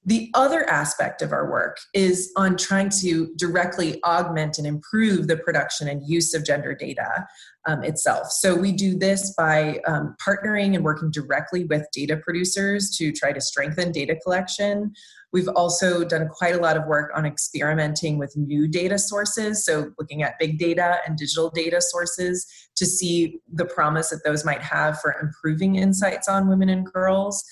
the 0.06 0.30
other 0.34 0.68
aspect 0.68 1.22
of 1.22 1.32
our 1.32 1.50
work 1.50 1.78
is 1.94 2.30
on 2.36 2.56
trying 2.56 2.90
to 2.90 3.32
directly 3.36 4.02
augment 4.04 4.58
and 4.58 4.66
improve 4.66 5.28
the 5.28 5.36
production 5.36 5.88
and 5.88 6.06
use 6.06 6.34
of 6.34 6.44
gender 6.44 6.74
data 6.74 7.26
um, 7.66 7.82
itself. 7.82 8.30
So 8.30 8.54
we 8.54 8.72
do 8.72 8.98
this 8.98 9.32
by 9.36 9.80
um, 9.86 10.14
partnering 10.26 10.74
and 10.74 10.84
working 10.84 11.10
directly 11.10 11.64
with 11.64 11.86
data 11.92 12.18
producers 12.18 12.94
to 12.98 13.12
try 13.12 13.32
to 13.32 13.40
strengthen 13.40 13.92
data 13.92 14.16
collection. 14.16 14.92
We've 15.34 15.48
also 15.48 16.04
done 16.04 16.28
quite 16.28 16.54
a 16.54 16.60
lot 16.60 16.76
of 16.76 16.86
work 16.86 17.10
on 17.12 17.26
experimenting 17.26 18.18
with 18.18 18.36
new 18.36 18.68
data 18.68 19.00
sources, 19.00 19.64
so 19.64 19.90
looking 19.98 20.22
at 20.22 20.38
big 20.38 20.60
data 20.60 20.98
and 21.04 21.18
digital 21.18 21.50
data 21.50 21.80
sources 21.80 22.46
to 22.76 22.86
see 22.86 23.40
the 23.52 23.64
promise 23.64 24.10
that 24.10 24.22
those 24.24 24.44
might 24.44 24.62
have 24.62 25.00
for 25.00 25.16
improving 25.20 25.74
insights 25.74 26.28
on 26.28 26.48
women 26.48 26.68
and 26.68 26.86
girls. 26.86 27.44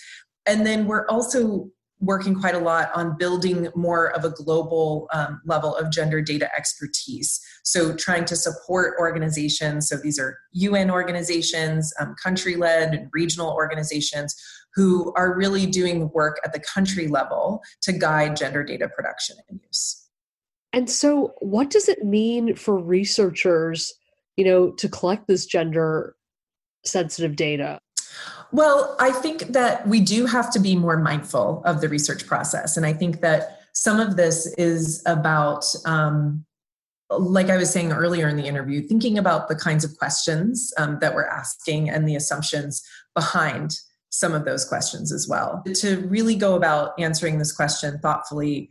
And 0.47 0.65
then 0.65 0.87
we're 0.87 1.09
also 1.09 1.71
working 1.99 2.35
quite 2.39 2.55
a 2.55 2.59
lot 2.61 2.91
on 2.95 3.17
building 3.17 3.69
more 3.75 4.13
of 4.15 4.25
a 4.25 4.31
global 4.31 5.09
um, 5.13 5.41
level 5.45 5.75
of 5.75 5.91
gender 5.91 6.21
data 6.21 6.49
expertise. 6.57 7.41
So, 7.65 7.97
trying 7.97 8.27
to 8.27 8.37
support 8.37 8.95
organizations, 9.01 9.89
so 9.89 9.97
these 9.97 10.21
are 10.21 10.39
UN 10.53 10.89
organizations, 10.89 11.93
um, 11.99 12.15
country 12.23 12.55
led 12.55 13.09
regional 13.13 13.51
organizations 13.51 14.37
who 14.75 15.13
are 15.15 15.37
really 15.37 15.67
doing 15.67 16.11
work 16.11 16.41
at 16.45 16.53
the 16.53 16.61
country 16.61 17.09
level 17.09 17.63
to 17.83 17.93
guide 17.93 18.37
gender 18.37 18.65
data 18.65 18.89
production 18.89 19.37
and 19.49 19.61
use. 19.65 20.09
And 20.73 20.89
so, 20.89 21.35
what 21.41 21.71
does 21.71 21.89
it 21.89 22.05
mean 22.05 22.57
for 22.57 22.79
researchers, 22.79 23.93
you 24.37 24.45
know, 24.45 24.71
to 24.73 24.89
collect 24.89 25.29
this 25.29 25.45
gender 25.45 26.17
sensitive 26.85 27.37
data? 27.37 27.79
Well, 28.53 28.97
I 29.01 29.11
think 29.11 29.49
that 29.49 29.87
we 29.87 30.01
do 30.01 30.27
have 30.27 30.51
to 30.53 30.61
be 30.61 30.77
more 30.77 30.99
mindful 30.99 31.63
of 31.65 31.81
the 31.81 31.89
research 31.89 32.27
process. 32.27 32.77
And 32.77 32.85
I 32.85 32.93
think 32.93 33.21
that 33.23 33.61
some 33.73 33.99
of 33.99 34.17
this 34.17 34.47
is 34.59 35.03
about, 35.07 35.65
um, 35.87 36.45
like 37.11 37.49
I 37.49 37.57
was 37.57 37.71
saying 37.71 37.93
earlier 37.93 38.29
in 38.29 38.37
the 38.37 38.45
interview, 38.45 38.83
thinking 38.83 39.17
about 39.17 39.49
the 39.49 39.57
kinds 39.57 39.85
of 39.85 39.97
questions 39.97 40.73
um, 40.79 40.99
that 41.01 41.15
we're 41.15 41.27
asking 41.27 41.89
and 41.89 42.07
the 42.07 42.15
assumptions 42.15 42.83
behind 43.15 43.79
some 44.13 44.35
of 44.35 44.45
those 44.45 44.65
questions 44.65 45.11
as 45.11 45.27
well. 45.27 45.63
To 45.77 45.97
really 46.09 46.37
go 46.37 46.55
about 46.55 46.93
answering 46.99 47.39
this 47.39 47.51
question 47.51 47.99
thoughtfully, 47.99 48.71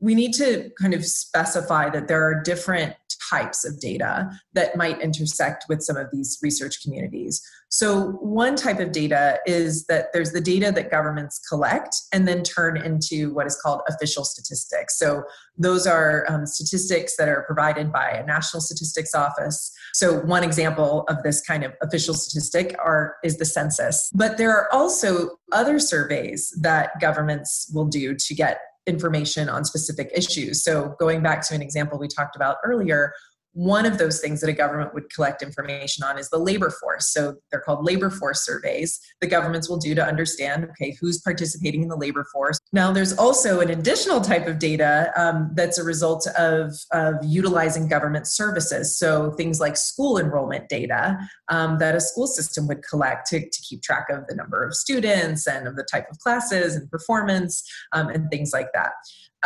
we 0.00 0.14
need 0.14 0.34
to 0.34 0.70
kind 0.78 0.92
of 0.92 1.04
specify 1.04 1.88
that 1.90 2.06
there 2.06 2.22
are 2.22 2.42
different 2.42 2.94
types 3.30 3.64
of 3.64 3.80
data 3.80 4.30
that 4.52 4.76
might 4.76 5.00
intersect 5.00 5.64
with 5.70 5.82
some 5.82 5.96
of 5.96 6.08
these 6.12 6.38
research 6.42 6.82
communities. 6.82 7.42
So, 7.76 8.12
one 8.22 8.56
type 8.56 8.80
of 8.80 8.90
data 8.90 9.38
is 9.44 9.84
that 9.84 10.06
there's 10.14 10.32
the 10.32 10.40
data 10.40 10.72
that 10.72 10.90
governments 10.90 11.38
collect 11.46 11.94
and 12.10 12.26
then 12.26 12.42
turn 12.42 12.78
into 12.78 13.34
what 13.34 13.46
is 13.46 13.60
called 13.62 13.82
official 13.86 14.24
statistics. 14.24 14.98
So, 14.98 15.24
those 15.58 15.86
are 15.86 16.24
um, 16.26 16.46
statistics 16.46 17.16
that 17.18 17.28
are 17.28 17.42
provided 17.42 17.92
by 17.92 18.12
a 18.12 18.24
national 18.24 18.62
statistics 18.62 19.14
office. 19.14 19.70
So, 19.92 20.20
one 20.20 20.42
example 20.42 21.04
of 21.10 21.22
this 21.22 21.42
kind 21.42 21.64
of 21.64 21.74
official 21.82 22.14
statistic 22.14 22.74
are, 22.82 23.16
is 23.22 23.36
the 23.36 23.44
census. 23.44 24.10
But 24.14 24.38
there 24.38 24.52
are 24.52 24.72
also 24.72 25.32
other 25.52 25.78
surveys 25.78 26.58
that 26.62 26.98
governments 26.98 27.70
will 27.74 27.88
do 27.88 28.14
to 28.14 28.34
get 28.34 28.58
information 28.86 29.50
on 29.50 29.66
specific 29.66 30.10
issues. 30.14 30.64
So, 30.64 30.94
going 30.98 31.22
back 31.22 31.46
to 31.48 31.54
an 31.54 31.60
example 31.60 31.98
we 31.98 32.08
talked 32.08 32.36
about 32.36 32.56
earlier, 32.64 33.12
one 33.56 33.86
of 33.86 33.96
those 33.96 34.20
things 34.20 34.42
that 34.42 34.50
a 34.50 34.52
government 34.52 34.92
would 34.92 35.10
collect 35.10 35.42
information 35.42 36.04
on 36.04 36.18
is 36.18 36.28
the 36.28 36.38
labor 36.38 36.68
force. 36.68 37.08
So 37.08 37.36
they're 37.50 37.60
called 37.60 37.86
labor 37.86 38.10
force 38.10 38.44
surveys 38.44 39.00
the 39.22 39.26
governments 39.26 39.68
will 39.68 39.78
do 39.78 39.94
to 39.94 40.04
understand, 40.04 40.64
okay, 40.64 40.94
who's 41.00 41.20
participating 41.22 41.82
in 41.82 41.88
the 41.88 41.96
labor 41.96 42.26
force. 42.32 42.58
Now, 42.74 42.92
there's 42.92 43.16
also 43.16 43.60
an 43.60 43.70
additional 43.70 44.20
type 44.20 44.46
of 44.46 44.58
data 44.58 45.10
um, 45.16 45.52
that's 45.54 45.78
a 45.78 45.84
result 45.84 46.26
of, 46.38 46.74
of 46.92 47.14
utilizing 47.24 47.88
government 47.88 48.26
services. 48.26 48.98
So 48.98 49.30
things 49.32 49.58
like 49.58 49.78
school 49.78 50.18
enrollment 50.18 50.68
data 50.68 51.18
um, 51.48 51.78
that 51.78 51.94
a 51.94 52.00
school 52.00 52.26
system 52.26 52.66
would 52.68 52.82
collect 52.82 53.26
to, 53.28 53.40
to 53.40 53.62
keep 53.62 53.82
track 53.82 54.08
of 54.10 54.26
the 54.28 54.34
number 54.34 54.62
of 54.62 54.74
students 54.74 55.46
and 55.46 55.66
of 55.66 55.76
the 55.76 55.86
type 55.90 56.06
of 56.10 56.18
classes 56.18 56.76
and 56.76 56.90
performance 56.90 57.62
um, 57.92 58.08
and 58.08 58.30
things 58.30 58.52
like 58.52 58.68
that 58.74 58.92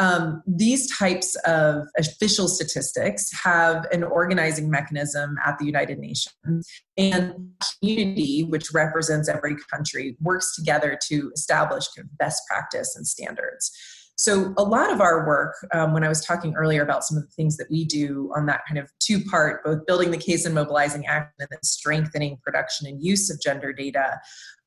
um, 0.00 0.42
these 0.47 0.90
types 0.97 1.37
of 1.45 1.87
official 1.99 2.49
statistics 2.49 3.30
have 3.45 3.87
an 3.92 4.02
organizing 4.02 4.71
mechanism 4.71 5.37
at 5.45 5.59
the 5.59 5.66
United 5.66 5.99
Nations. 5.99 6.66
And 6.97 7.50
community, 7.78 8.45
which 8.45 8.73
represents 8.73 9.28
every 9.28 9.57
country, 9.71 10.16
works 10.23 10.57
together 10.57 10.99
to 11.09 11.30
establish 11.35 11.87
best 12.19 12.42
practice 12.49 12.97
and 12.97 13.07
standards. 13.07 13.71
So, 14.20 14.52
a 14.58 14.62
lot 14.62 14.92
of 14.92 15.00
our 15.00 15.26
work, 15.26 15.54
um, 15.72 15.94
when 15.94 16.04
I 16.04 16.08
was 16.08 16.22
talking 16.22 16.54
earlier 16.54 16.82
about 16.82 17.04
some 17.04 17.16
of 17.16 17.24
the 17.24 17.30
things 17.30 17.56
that 17.56 17.70
we 17.70 17.86
do 17.86 18.30
on 18.36 18.44
that 18.46 18.60
kind 18.68 18.78
of 18.78 18.92
two 18.98 19.24
part, 19.24 19.64
both 19.64 19.86
building 19.86 20.10
the 20.10 20.18
case 20.18 20.44
and 20.44 20.54
mobilizing 20.54 21.06
action 21.06 21.32
and 21.38 21.48
then 21.50 21.62
strengthening 21.62 22.36
production 22.42 22.86
and 22.86 23.02
use 23.02 23.30
of 23.30 23.40
gender 23.40 23.72
data, 23.72 24.20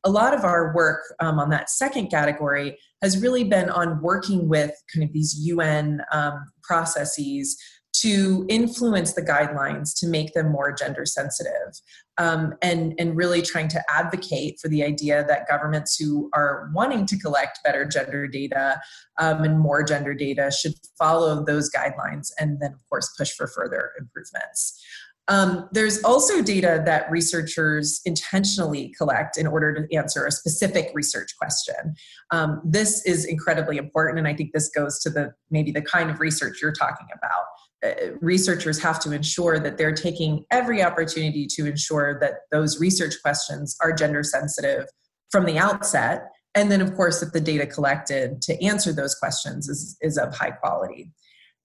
a 0.04 0.10
lot 0.10 0.34
of 0.34 0.44
our 0.44 0.74
work 0.74 1.02
um, 1.20 1.38
on 1.40 1.52
that 1.52 1.70
second 1.70 2.10
category 2.10 2.80
has 3.04 3.22
really 3.22 3.44
been 3.44 3.70
on 3.70 4.02
working 4.02 4.50
with 4.50 4.72
kind 4.92 5.08
of 5.08 5.14
these 5.14 5.38
UN 5.42 6.02
um, 6.12 6.52
processes 6.64 7.56
to 8.04 8.46
influence 8.50 9.14
the 9.14 9.22
guidelines 9.22 9.98
to 10.00 10.08
make 10.08 10.34
them 10.34 10.52
more 10.52 10.74
gender 10.74 11.06
sensitive 11.06 11.80
um, 12.18 12.54
and, 12.62 12.94
and 13.00 13.16
really 13.16 13.42
trying 13.42 13.68
to 13.70 13.84
advocate 13.90 14.60
for 14.62 14.68
the 14.68 14.84
idea 14.84 15.26
that 15.28 15.48
governments 15.48 15.96
who 15.98 16.30
are 16.34 16.70
wanting 16.74 17.06
to 17.06 17.18
collect 17.18 17.60
better 17.64 17.86
gender 17.86 18.28
data 18.28 18.80
um, 19.20 19.44
and 19.44 19.60
more 19.60 19.84
gender 19.84 20.14
data 20.14 20.52
should 20.52 20.74
follow 20.98 21.46
those 21.46 21.72
guidelines 21.72 22.32
and 22.40 22.60
then 22.60 22.74
of 22.74 22.80
course 22.90 23.14
push 23.18 23.32
for 23.32 23.48
further 23.48 23.92
improvements 23.98 24.84
um, 25.30 25.70
there's 25.72 26.04
also 26.04 26.42
data 26.42 26.82
that 26.86 27.10
researchers 27.10 28.02
intentionally 28.04 28.94
collect 28.98 29.38
in 29.38 29.48
order 29.48 29.74
to 29.74 29.96
answer 29.96 30.26
a 30.26 30.32
specific 30.32 30.92
research 30.94 31.38
question. 31.38 31.96
Um, 32.32 32.62
this 32.66 33.06
is 33.06 33.24
incredibly 33.24 33.78
important, 33.78 34.20
and 34.20 34.28
I 34.28 34.34
think 34.34 34.52
this 34.52 34.68
goes 34.70 35.00
to 35.00 35.10
the 35.10 35.34
maybe 35.50 35.72
the 35.72 35.82
kind 35.82 36.10
of 36.10 36.20
research 36.20 36.62
you're 36.62 36.74
talking 36.74 37.08
about. 37.16 37.46
Uh, 37.84 38.14
researchers 38.22 38.82
have 38.82 39.00
to 39.00 39.12
ensure 39.12 39.60
that 39.60 39.78
they're 39.78 39.94
taking 39.94 40.46
every 40.52 40.82
opportunity 40.82 41.46
to 41.46 41.66
ensure 41.66 42.18
that 42.20 42.34
those 42.52 42.80
research 42.80 43.16
questions 43.22 43.76
are 43.82 43.92
gender 43.92 44.24
sensitive 44.24 44.86
from 45.32 45.46
the 45.46 45.58
outset, 45.58 46.30
and 46.56 46.72
then 46.72 46.82
of 46.82 46.96
course 46.96 47.20
that 47.20 47.34
the 47.34 47.42
data 47.42 47.66
collected 47.66 48.42
to 48.42 48.64
answer 48.64 48.94
those 48.94 49.16
questions 49.16 49.68
is, 49.68 49.98
is 50.02 50.18
of 50.18 50.34
high 50.36 50.52
quality. 50.52 51.12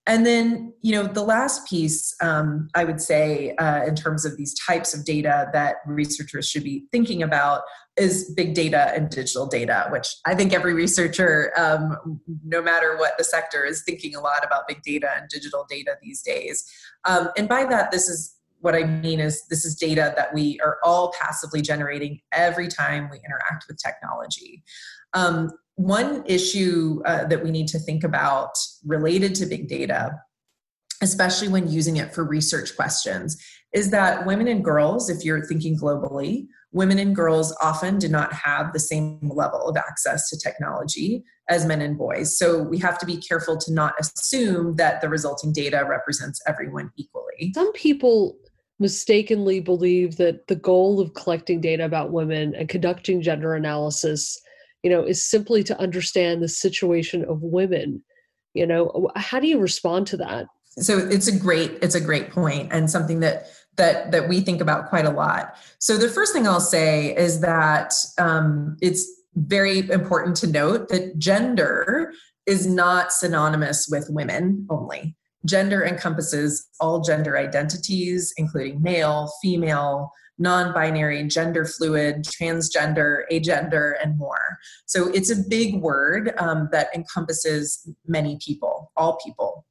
And 0.08 0.24
then, 0.24 0.72
you 0.80 0.92
know, 0.92 1.06
the 1.06 1.22
last 1.22 1.68
piece 1.68 2.16
um, 2.22 2.70
I 2.74 2.84
would 2.84 3.00
say 3.00 3.54
uh, 3.56 3.84
in 3.84 3.94
terms 3.94 4.24
of 4.24 4.38
these 4.38 4.58
types 4.58 4.94
of 4.94 5.04
data 5.04 5.48
that 5.52 5.76
researchers 5.86 6.48
should 6.48 6.64
be 6.64 6.86
thinking 6.90 7.22
about 7.22 7.62
is 7.98 8.32
big 8.34 8.54
data 8.54 8.92
and 8.94 9.10
digital 9.10 9.46
data, 9.46 9.86
which 9.90 10.16
I 10.24 10.34
think 10.34 10.54
every 10.54 10.72
researcher, 10.72 11.52
um, 11.58 12.20
no 12.44 12.62
matter 12.62 12.96
what 12.96 13.18
the 13.18 13.24
sector, 13.24 13.64
is 13.64 13.82
thinking 13.84 14.14
a 14.14 14.20
lot 14.20 14.44
about 14.44 14.66
big 14.66 14.82
data 14.82 15.10
and 15.14 15.28
digital 15.28 15.66
data 15.68 15.96
these 16.02 16.22
days. 16.22 16.64
Um, 17.04 17.28
and 17.36 17.48
by 17.48 17.64
that, 17.66 17.90
this 17.90 18.08
is 18.08 18.34
what 18.60 18.74
I 18.74 18.84
mean 18.84 19.20
is 19.20 19.46
this 19.48 19.64
is 19.64 19.74
data 19.76 20.14
that 20.16 20.32
we 20.32 20.58
are 20.60 20.78
all 20.82 21.12
passively 21.20 21.60
generating 21.60 22.20
every 22.32 22.68
time 22.68 23.08
we 23.10 23.18
interact 23.18 23.66
with 23.68 23.78
technology. 23.82 24.64
Um, 25.12 25.50
one 25.78 26.24
issue 26.26 27.00
uh, 27.06 27.24
that 27.26 27.42
we 27.42 27.52
need 27.52 27.68
to 27.68 27.78
think 27.78 28.02
about 28.02 28.50
related 28.84 29.32
to 29.36 29.46
big 29.46 29.68
data, 29.68 30.10
especially 31.02 31.48
when 31.48 31.70
using 31.70 31.98
it 31.98 32.12
for 32.12 32.24
research 32.24 32.74
questions, 32.74 33.40
is 33.72 33.90
that 33.90 34.26
women 34.26 34.48
and 34.48 34.64
girls, 34.64 35.08
if 35.08 35.24
you're 35.24 35.46
thinking 35.46 35.78
globally, 35.78 36.48
women 36.72 36.98
and 36.98 37.14
girls 37.14 37.56
often 37.62 37.96
do 37.96 38.08
not 38.08 38.32
have 38.32 38.72
the 38.72 38.80
same 38.80 39.20
level 39.22 39.68
of 39.68 39.76
access 39.76 40.28
to 40.28 40.36
technology 40.36 41.22
as 41.48 41.64
men 41.64 41.80
and 41.80 41.96
boys. 41.96 42.36
So 42.36 42.60
we 42.60 42.78
have 42.78 42.98
to 42.98 43.06
be 43.06 43.16
careful 43.16 43.56
to 43.56 43.72
not 43.72 43.94
assume 44.00 44.74
that 44.76 45.00
the 45.00 45.08
resulting 45.08 45.52
data 45.52 45.86
represents 45.88 46.42
everyone 46.48 46.90
equally. 46.96 47.52
Some 47.54 47.72
people 47.72 48.36
mistakenly 48.80 49.60
believe 49.60 50.16
that 50.16 50.48
the 50.48 50.56
goal 50.56 51.00
of 51.00 51.14
collecting 51.14 51.60
data 51.60 51.84
about 51.84 52.10
women 52.10 52.56
and 52.56 52.68
conducting 52.68 53.22
gender 53.22 53.54
analysis 53.54 54.40
you 54.82 54.90
know 54.90 55.02
is 55.02 55.22
simply 55.22 55.62
to 55.64 55.78
understand 55.78 56.42
the 56.42 56.48
situation 56.48 57.24
of 57.24 57.42
women 57.42 58.02
you 58.54 58.66
know 58.66 59.10
how 59.16 59.38
do 59.40 59.46
you 59.46 59.58
respond 59.58 60.06
to 60.06 60.16
that 60.16 60.46
so 60.68 60.98
it's 60.98 61.26
a 61.26 61.36
great 61.36 61.72
it's 61.82 61.94
a 61.94 62.00
great 62.00 62.30
point 62.30 62.68
and 62.72 62.90
something 62.90 63.20
that 63.20 63.46
that 63.76 64.10
that 64.10 64.28
we 64.28 64.40
think 64.40 64.60
about 64.60 64.88
quite 64.88 65.04
a 65.04 65.10
lot 65.10 65.56
so 65.78 65.96
the 65.96 66.08
first 66.08 66.32
thing 66.32 66.46
i'll 66.46 66.60
say 66.60 67.14
is 67.16 67.40
that 67.40 67.92
um, 68.18 68.76
it's 68.80 69.08
very 69.34 69.88
important 69.90 70.36
to 70.36 70.46
note 70.46 70.88
that 70.88 71.18
gender 71.18 72.12
is 72.48 72.66
not 72.66 73.12
synonymous 73.12 73.88
with 73.90 74.08
women 74.08 74.66
only. 74.70 75.14
Gender 75.44 75.84
encompasses 75.84 76.66
all 76.80 77.02
gender 77.02 77.36
identities, 77.36 78.32
including 78.36 78.82
male, 78.82 79.30
female, 79.42 80.10
non 80.38 80.72
binary, 80.72 81.26
gender 81.26 81.64
fluid, 81.64 82.24
transgender, 82.24 83.22
agender, 83.30 83.94
and 84.02 84.16
more. 84.16 84.58
So 84.86 85.08
it's 85.08 85.30
a 85.30 85.36
big 85.36 85.76
word 85.76 86.32
um, 86.38 86.68
that 86.72 86.88
encompasses 86.94 87.88
many 88.06 88.38
people, 88.44 88.92
all 88.96 89.18
people. 89.24 89.66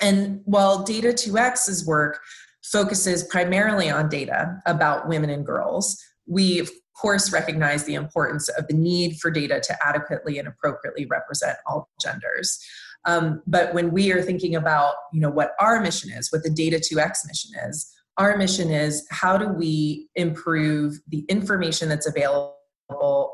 And 0.00 0.40
while 0.44 0.82
Data 0.82 1.08
2X's 1.08 1.86
work 1.86 2.20
focuses 2.64 3.24
primarily 3.24 3.90
on 3.90 4.08
data 4.08 4.60
about 4.66 5.08
women 5.08 5.30
and 5.30 5.44
girls, 5.44 6.02
we 6.26 6.58
of 6.58 6.70
course 7.00 7.32
recognize 7.32 7.84
the 7.84 7.94
importance 7.94 8.48
of 8.50 8.66
the 8.68 8.74
need 8.74 9.18
for 9.20 9.30
data 9.30 9.60
to 9.60 9.86
adequately 9.86 10.38
and 10.38 10.48
appropriately 10.48 11.06
represent 11.06 11.58
all 11.66 11.88
genders. 12.00 12.58
Um, 13.04 13.42
but 13.46 13.74
when 13.74 13.90
we 13.90 14.12
are 14.12 14.22
thinking 14.22 14.54
about 14.54 14.94
you 15.12 15.20
know 15.20 15.30
what 15.30 15.52
our 15.58 15.80
mission 15.80 16.10
is, 16.12 16.30
what 16.30 16.42
the 16.44 16.50
Data 16.50 16.76
2X 16.76 17.26
mission 17.26 17.50
is, 17.68 17.92
our 18.18 18.36
mission 18.36 18.70
is 18.70 19.06
how 19.10 19.38
do 19.38 19.48
we 19.48 20.08
improve 20.14 21.00
the 21.08 21.24
information 21.28 21.88
that's 21.88 22.06
available 22.06 22.54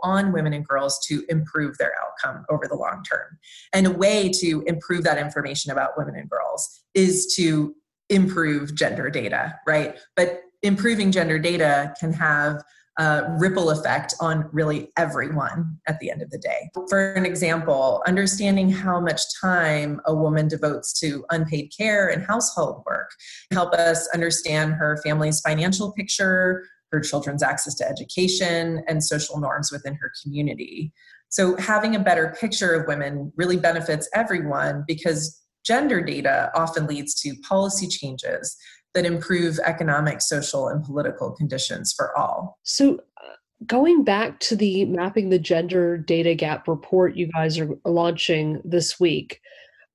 on 0.02 0.32
women 0.32 0.52
and 0.52 0.66
girls 0.66 1.04
to 1.06 1.25
improve 1.28 1.76
their 1.78 1.92
outcome 2.00 2.44
over 2.50 2.68
the 2.68 2.76
long 2.76 3.02
term. 3.02 3.38
And 3.73 3.87
a 3.87 3.90
way 3.90 4.30
to 4.40 4.62
improve 4.66 5.04
that 5.04 5.18
information 5.18 5.73
about 5.73 5.97
women 5.97 6.14
and 6.14 6.30
girls 6.30 6.82
is 6.94 7.35
to 7.37 7.75
improve 8.08 8.75
gender 8.75 9.11
data, 9.11 9.58
right? 9.66 9.97
But 10.16 10.42
improving 10.62 11.12
gender 11.12 11.38
data 11.38 11.94
can 11.99 12.12
have 12.12 12.62
uh, 12.99 13.23
ripple 13.38 13.71
effect 13.71 14.14
on 14.21 14.49
really 14.52 14.90
everyone 14.97 15.78
at 15.87 16.00
the 16.00 16.11
end 16.11 16.21
of 16.21 16.31
the 16.31 16.38
day. 16.38 16.69
For 16.88 17.12
an 17.12 17.25
example, 17.25 18.02
understanding 18.07 18.71
how 18.71 19.00
much 19.00 19.21
time 19.40 20.00
a 20.05 20.14
woman 20.14 20.49
devotes 20.49 20.99
to 21.00 21.25
unpaid 21.31 21.73
care 21.76 22.09
and 22.09 22.25
household 22.25 22.83
work 22.87 23.11
help 23.52 23.73
us 23.75 24.09
understand 24.12 24.75
her 24.75 24.99
family's 25.05 25.40
financial 25.40 25.93
picture, 25.93 26.64
her 26.90 27.00
children's 27.00 27.43
access 27.43 27.75
to 27.76 27.88
education, 27.88 28.83
and 28.88 29.02
social 29.05 29.38
norms 29.38 29.71
within 29.71 29.95
her 29.95 30.11
community. 30.23 30.93
So, 31.28 31.57
having 31.57 31.95
a 31.95 32.00
better 32.00 32.35
picture 32.40 32.73
of 32.73 32.87
women 32.88 33.33
really 33.37 33.59
benefits 33.59 34.09
everyone 34.14 34.85
because 34.87 35.40
gender 35.64 36.00
data 36.00 36.50
often 36.55 36.87
leads 36.87 37.14
to 37.21 37.35
policy 37.47 37.87
changes 37.87 38.57
that 38.95 39.04
improve 39.04 39.59
economic, 39.64 40.21
social, 40.21 40.68
and 40.68 40.85
political 40.85 41.33
conditions 41.33 41.92
for 41.92 42.16
all. 42.18 42.59
So, 42.62 42.95
uh, 42.95 43.35
going 43.66 44.04
back 44.04 44.40
to 44.40 44.57
the 44.57 44.85
Mapping 44.87 45.28
the 45.28 45.38
Gender 45.38 45.99
Data 45.99 46.35
Gap 46.35 46.68
report 46.68 47.16
you 47.16 47.28
guys 47.28 47.59
are 47.59 47.68
launching 47.85 48.61
this 48.64 48.99
week, 48.99 49.40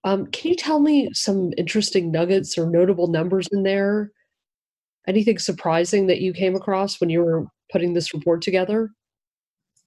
um, 0.04 0.28
can 0.28 0.52
you 0.52 0.56
tell 0.56 0.80
me 0.80 1.10
some 1.14 1.52
interesting 1.58 2.12
nuggets 2.12 2.58
or 2.58 2.70
notable 2.70 3.08
numbers 3.08 3.48
in 3.52 3.64
there? 3.64 4.12
Anything 5.08 5.38
surprising 5.38 6.08
that 6.08 6.22
you 6.22 6.34
came 6.34 6.56
across 6.56 7.00
when 7.00 7.10
you 7.10 7.24
were 7.24 7.48
putting 7.72 7.94
this 7.94 8.14
report 8.14 8.42
together? 8.42 8.90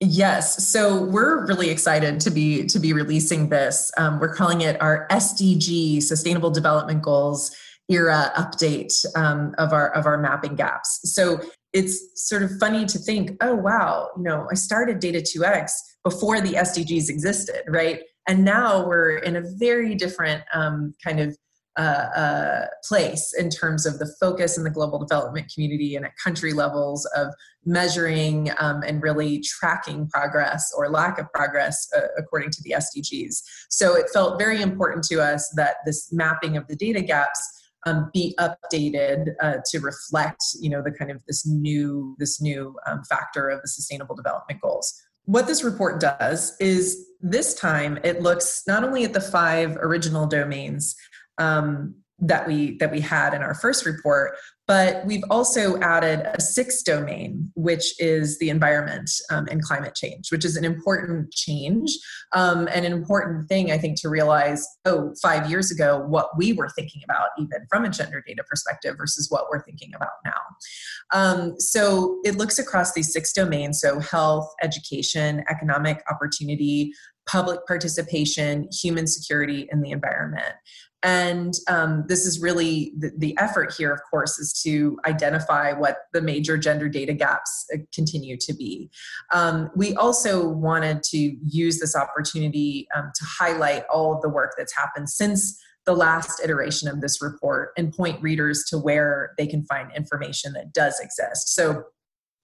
Yes, 0.01 0.67
so 0.67 1.05
we're 1.05 1.47
really 1.47 1.71
excited 1.71 2.21
to 2.21 2.31
be 2.31 2.67
to 2.67 2.79
be 2.79 2.93
releasing 2.93 3.49
this. 3.49 3.91
Um, 3.97 4.21
we're 4.21 4.35
calling 4.35 4.61
it 4.61 4.81
our 4.83 5.07
SDG 5.11 6.03
Sustainable 6.03 6.51
Development 6.51 7.01
Goals 7.01 7.57
era 7.89 8.33
update 8.37 8.93
um, 9.17 9.55
of 9.59 9.73
our 9.73 9.93
of 9.95 10.07
our 10.07 10.19
mapping 10.19 10.55
gaps. 10.55 11.01
So 11.15 11.41
it's 11.73 12.29
sort 12.29 12.43
of 12.43 12.51
funny 12.59 12.87
to 12.87 12.99
think, 12.99 13.33
oh 13.43 13.55
wow, 13.55 14.11
you 14.17 14.23
know, 14.23 14.49
I 14.51 14.55
started 14.55 14.99
Data 14.99 15.19
2X 15.19 15.71
before 16.05 16.41
the 16.41 16.55
SDGs 16.55 17.09
existed, 17.09 17.63
right? 17.69 18.01
And 18.27 18.45
now 18.45 18.87
we're 18.87 19.19
in 19.19 19.37
a 19.37 19.43
very 19.57 19.95
different 19.95 20.43
um, 20.53 20.95
kind 21.05 21.21
of 21.21 21.37
uh, 21.77 22.09
uh, 22.17 22.67
place 22.89 23.35
in 23.39 23.51
terms 23.51 23.85
of 23.85 23.99
the 23.99 24.11
focus 24.19 24.57
in 24.57 24.65
the 24.65 24.71
global 24.71 24.99
development 24.99 25.53
community 25.53 25.95
and 25.95 26.07
at 26.07 26.13
country 26.17 26.55
levels 26.55 27.05
of 27.15 27.29
measuring 27.67 28.51
um, 28.59 28.83
and 28.83 29.03
really 29.03 29.41
tracking 29.41 30.09
progress 30.09 30.73
or 30.75 30.89
lack 30.89 31.19
of 31.19 31.31
progress 31.35 31.87
uh, 31.95 32.07
according 32.17 32.49
to 32.49 32.63
the 32.63 32.71
SDGs. 32.71 33.43
So 33.69 33.95
it 33.95 34.09
felt 34.11 34.39
very 34.39 34.63
important 34.63 35.05
to 35.09 35.21
us 35.21 35.53
that 35.57 35.77
this 35.85 36.11
mapping 36.13 36.57
of 36.57 36.67
the 36.67 36.77
data 36.77 37.03
gaps 37.03 37.56
um, 37.87 38.11
be 38.13 38.37
updated 38.39 39.35
uh, 39.41 39.59
to 39.71 39.79
reflect, 39.79 40.43
you 40.61 40.69
know, 40.69 40.83
the 40.83 40.91
kind 40.91 41.11
of 41.11 41.21
this 41.27 41.47
new 41.47 42.15
this 42.19 42.41
new 42.41 42.77
um, 42.87 43.03
factor 43.05 43.49
of 43.49 43.63
the 43.63 43.69
Sustainable 43.69 44.15
Development 44.15 44.61
Goals. 44.61 44.93
What 45.25 45.47
this 45.47 45.65
report 45.65 46.01
does 46.01 46.57
is 46.61 47.05
this 47.21 47.55
time 47.55 47.99
it 48.05 48.23
looks 48.23 48.63
not 48.67 48.85
only 48.85 49.05
at 49.05 49.13
the 49.13 49.21
five 49.21 49.77
original 49.77 50.27
domains 50.27 50.95
um, 51.39 51.95
that 52.19 52.47
we 52.47 52.77
that 52.79 52.91
we 52.91 53.01
had 53.01 53.35
in 53.35 53.43
our 53.43 53.55
first 53.55 53.87
report 53.87 54.37
but 54.67 55.05
we've 55.07 55.25
also 55.31 55.79
added 55.81 56.27
a 56.35 56.41
sixth 56.41 56.85
domain 56.85 57.51
which 57.55 57.95
is 58.01 58.39
the 58.39 58.51
environment 58.51 59.11
um, 59.31 59.47
and 59.51 59.63
climate 59.63 59.95
change 59.95 60.31
which 60.31 60.45
is 60.45 60.57
an 60.57 60.65
important 60.65 61.33
change 61.33 61.91
um, 62.33 62.69
and 62.73 62.85
an 62.85 62.93
important 62.93 63.49
thing 63.49 63.71
i 63.71 63.79
think 63.79 64.01
to 64.01 64.09
realize 64.09 64.67
oh 64.85 65.13
five 65.23 65.49
years 65.51 65.71
ago 65.71 66.05
what 66.09 66.37
we 66.37 66.53
were 66.53 66.69
thinking 66.71 67.03
about 67.05 67.29
even 67.39 67.67
from 67.69 67.85
a 67.85 67.89
gender 67.89 68.23
data 68.27 68.43
perspective 68.49 68.97
versus 68.99 69.31
what 69.31 69.47
we're 69.51 69.63
thinking 69.63 69.93
about 69.95 70.11
now. 70.25 70.33
Um, 71.13 71.61
so 71.61 72.21
it 72.25 72.37
looks 72.37 72.59
across 72.59 72.93
these 72.93 73.13
six 73.13 73.33
domains 73.33 73.81
so 73.81 74.01
health 74.01 74.53
education 74.63 75.45
economic 75.49 76.03
opportunity 76.11 76.93
public 77.27 77.61
participation 77.67 78.69
human 78.73 79.07
security 79.07 79.69
and 79.71 79.85
the 79.85 79.91
environment 79.91 80.55
and 81.03 81.55
um, 81.69 82.05
this 82.09 82.25
is 82.25 82.41
really 82.41 82.93
the, 82.99 83.13
the, 83.19 83.37
effort 83.39 83.75
here, 83.77 83.93
of 83.93 84.01
course, 84.11 84.39
is 84.39 84.53
to 84.65 84.99
identify 85.07 85.73
what 85.73 85.99
the 86.13 86.23
major 86.23 86.57
gender 86.57 86.89
data 86.89 87.13
gaps 87.13 87.67
uh, 87.75 87.79
continue 87.95 88.37
to 88.39 88.55
be. 88.55 88.91
Um, 89.33 89.71
we 89.77 89.95
also 89.97 90.49
wanted 90.49 91.03
to 91.05 91.37
use 91.47 91.79
this 91.79 91.95
opportunity 91.95 92.89
um, 92.97 93.13
to 93.15 93.25
highlight 93.25 93.85
all 93.93 94.15
of 94.15 94.23
the 94.23 94.29
work 94.29 94.55
that's 94.57 94.75
happened 94.75 95.11
since 95.11 95.61
the 95.85 95.95
last 95.95 96.41
iteration 96.43 96.89
of 96.89 97.01
this 97.01 97.23
report 97.23 97.71
and 97.77 97.93
point 97.93 98.21
readers 98.23 98.65
to 98.71 98.79
where 98.79 99.33
they 99.39 99.47
can 99.47 99.65
find 99.67 99.91
information 99.95 100.53
that 100.55 100.73
does 100.73 100.99
exist. 100.99 101.55
So 101.55 101.85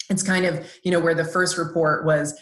it's 0.09 0.23
kind 0.23 0.45
of, 0.45 0.65
you 0.85 0.93
know, 0.93 1.01
where 1.01 1.15
the 1.15 1.25
first 1.25 1.59
report 1.59 2.05
was 2.05 2.39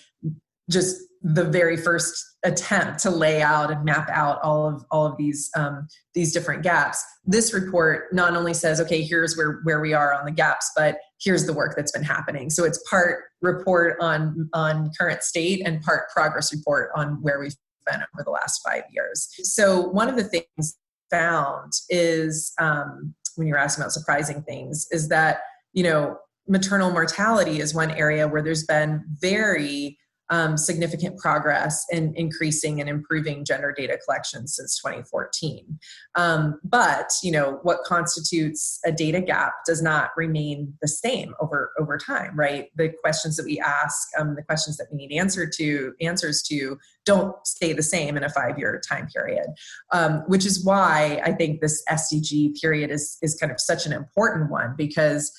just 0.69 1.01
the 1.23 1.45
very 1.45 1.77
first 1.77 2.25
attempt 2.45 2.99
to 3.01 3.11
lay 3.11 3.43
out 3.43 3.71
and 3.71 3.85
map 3.85 4.09
out 4.11 4.41
all 4.43 4.67
of 4.67 4.85
all 4.91 5.07
of 5.07 5.17
these 5.19 5.51
um, 5.57 5.87
these 6.15 6.33
different 6.33 6.63
gaps. 6.63 7.05
This 7.25 7.53
report 7.53 8.13
not 8.13 8.35
only 8.35 8.55
says 8.55 8.81
okay 8.81 9.03
here's 9.03 9.37
where 9.37 9.61
where 9.65 9.81
we 9.81 9.93
are 9.93 10.15
on 10.15 10.25
the 10.25 10.31
gaps 10.31 10.71
but 10.75 10.99
here's 11.23 11.45
the 11.47 11.53
work 11.53 11.75
that's 11.77 11.93
been 11.93 12.03
happening. 12.03 12.49
So 12.49 12.65
it's 12.65 12.83
part 12.89 13.25
report 13.43 13.99
on 14.01 14.49
on 14.55 14.91
current 14.99 15.23
state 15.23 15.63
and 15.65 15.83
part 15.83 16.09
progress 16.11 16.53
report 16.55 16.91
on 16.97 17.23
where 17.23 17.39
we've 17.39 17.57
been 17.87 18.01
over 18.15 18.25
the 18.25 18.31
last 18.31 18.61
five 18.67 18.85
years. 18.91 19.29
So 19.43 19.89
one 19.89 20.09
of 20.09 20.17
the 20.17 20.25
things 20.25 20.79
found 21.11 21.73
is 21.91 22.53
um, 22.59 23.15
when 23.37 23.47
you're 23.47 23.59
asking 23.59 23.83
about 23.83 23.93
surprising 23.93 24.43
things 24.43 24.87
is 24.91 25.09
that 25.09 25.41
you 25.75 25.83
know 25.83 26.17
maternal 26.49 26.91
mortality 26.91 27.61
is 27.61 27.75
one 27.75 27.91
area 27.91 28.27
where 28.27 28.43
there's 28.43 28.65
been 28.65 29.05
very 29.21 29.99
um, 30.31 30.57
significant 30.57 31.19
progress 31.19 31.85
in 31.91 32.15
increasing 32.17 32.81
and 32.81 32.89
improving 32.89 33.45
gender 33.45 33.75
data 33.77 33.99
collection 34.05 34.47
since 34.47 34.81
2014. 34.81 35.79
Um, 36.15 36.61
but 36.65 37.11
you 37.23 37.33
know 37.33 37.59
what 37.63 37.79
constitutes 37.85 38.79
a 38.85 38.93
data 38.93 39.21
gap 39.21 39.53
does 39.67 39.83
not 39.83 40.11
remain 40.17 40.75
the 40.81 40.89
same 40.89 41.35
over 41.41 41.73
over 41.79 41.99
time, 41.99 42.39
right? 42.39 42.69
The 42.77 42.93
questions 43.03 43.37
that 43.37 43.45
we 43.45 43.59
ask, 43.61 44.09
um, 44.19 44.37
the 44.37 44.43
questions 44.43 44.77
that 44.77 44.87
we 44.91 44.97
need 44.97 45.17
answer 45.17 45.51
to 45.57 45.93
answers 46.01 46.43
to, 46.43 46.79
don't 47.05 47.35
stay 47.47 47.73
the 47.73 47.83
same 47.83 48.17
in 48.17 48.25
a 48.25 48.31
five 48.31 48.59
year 48.59 48.81
time 48.89 49.09
period. 49.09 49.47
Um, 49.93 50.23
which 50.29 50.47
is 50.47 50.65
why 50.65 51.21
I 51.25 51.33
think 51.33 51.61
this 51.61 51.83
SDG 51.91 52.61
period 52.61 52.91
is 52.91 53.19
is 53.21 53.35
kind 53.35 53.51
of 53.51 53.61
such 53.61 53.85
an 53.85 53.93
important 53.93 54.51
one 54.51 54.75
because 54.77 55.33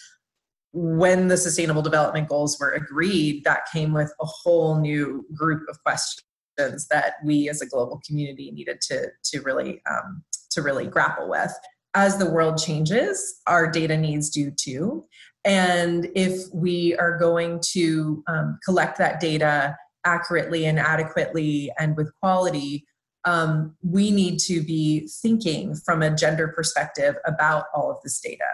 when 0.74 1.28
the 1.28 1.38
sustainable 1.38 1.82
development 1.82 2.30
goals 2.30 2.58
were 2.60 2.72
agreed 2.72 3.44
that 3.44 3.68
came 3.72 3.94
with 3.94 4.14
a 4.22 4.26
whole 4.26 4.80
new 4.80 5.26
group 5.34 5.68
of 5.70 5.82
questions 5.84 6.24
that 6.58 7.14
we 7.24 7.50
as 7.50 7.62
a 7.62 7.66
global 7.66 8.00
community 8.06 8.52
needed 8.52 8.80
to 8.82 9.08
to 9.24 9.42
really 9.42 9.82
um, 9.90 10.24
to 10.52 10.62
really 10.62 10.88
grapple 10.88 11.30
with. 11.30 11.52
As 11.94 12.18
the 12.18 12.30
world 12.30 12.58
changes 12.58 13.42
our 13.48 13.70
data 13.70 13.98
needs 13.98 14.30
do 14.30 14.52
too. 14.52 15.06
And 15.44 16.08
if 16.16 16.44
we 16.54 16.96
are 16.98 17.18
going 17.18 17.62
to 17.72 18.24
um, 18.28 18.60
collect 18.64 18.98
that 19.00 19.20
data 19.20 19.76
accurately 20.06 20.66
and 20.66 20.80
adequately 20.80 21.72
and 21.80 21.98
with 21.98 22.12
quality 22.22 22.86
um, 23.24 23.76
we 23.84 24.10
need 24.10 24.40
to 24.40 24.62
be 24.62 25.08
thinking 25.22 25.76
from 25.76 26.02
a 26.02 26.16
gender 26.16 26.48
perspective 26.48 27.16
about 27.26 27.66
all 27.76 27.92
of 27.92 27.98
this 28.04 28.20
data 28.20 28.46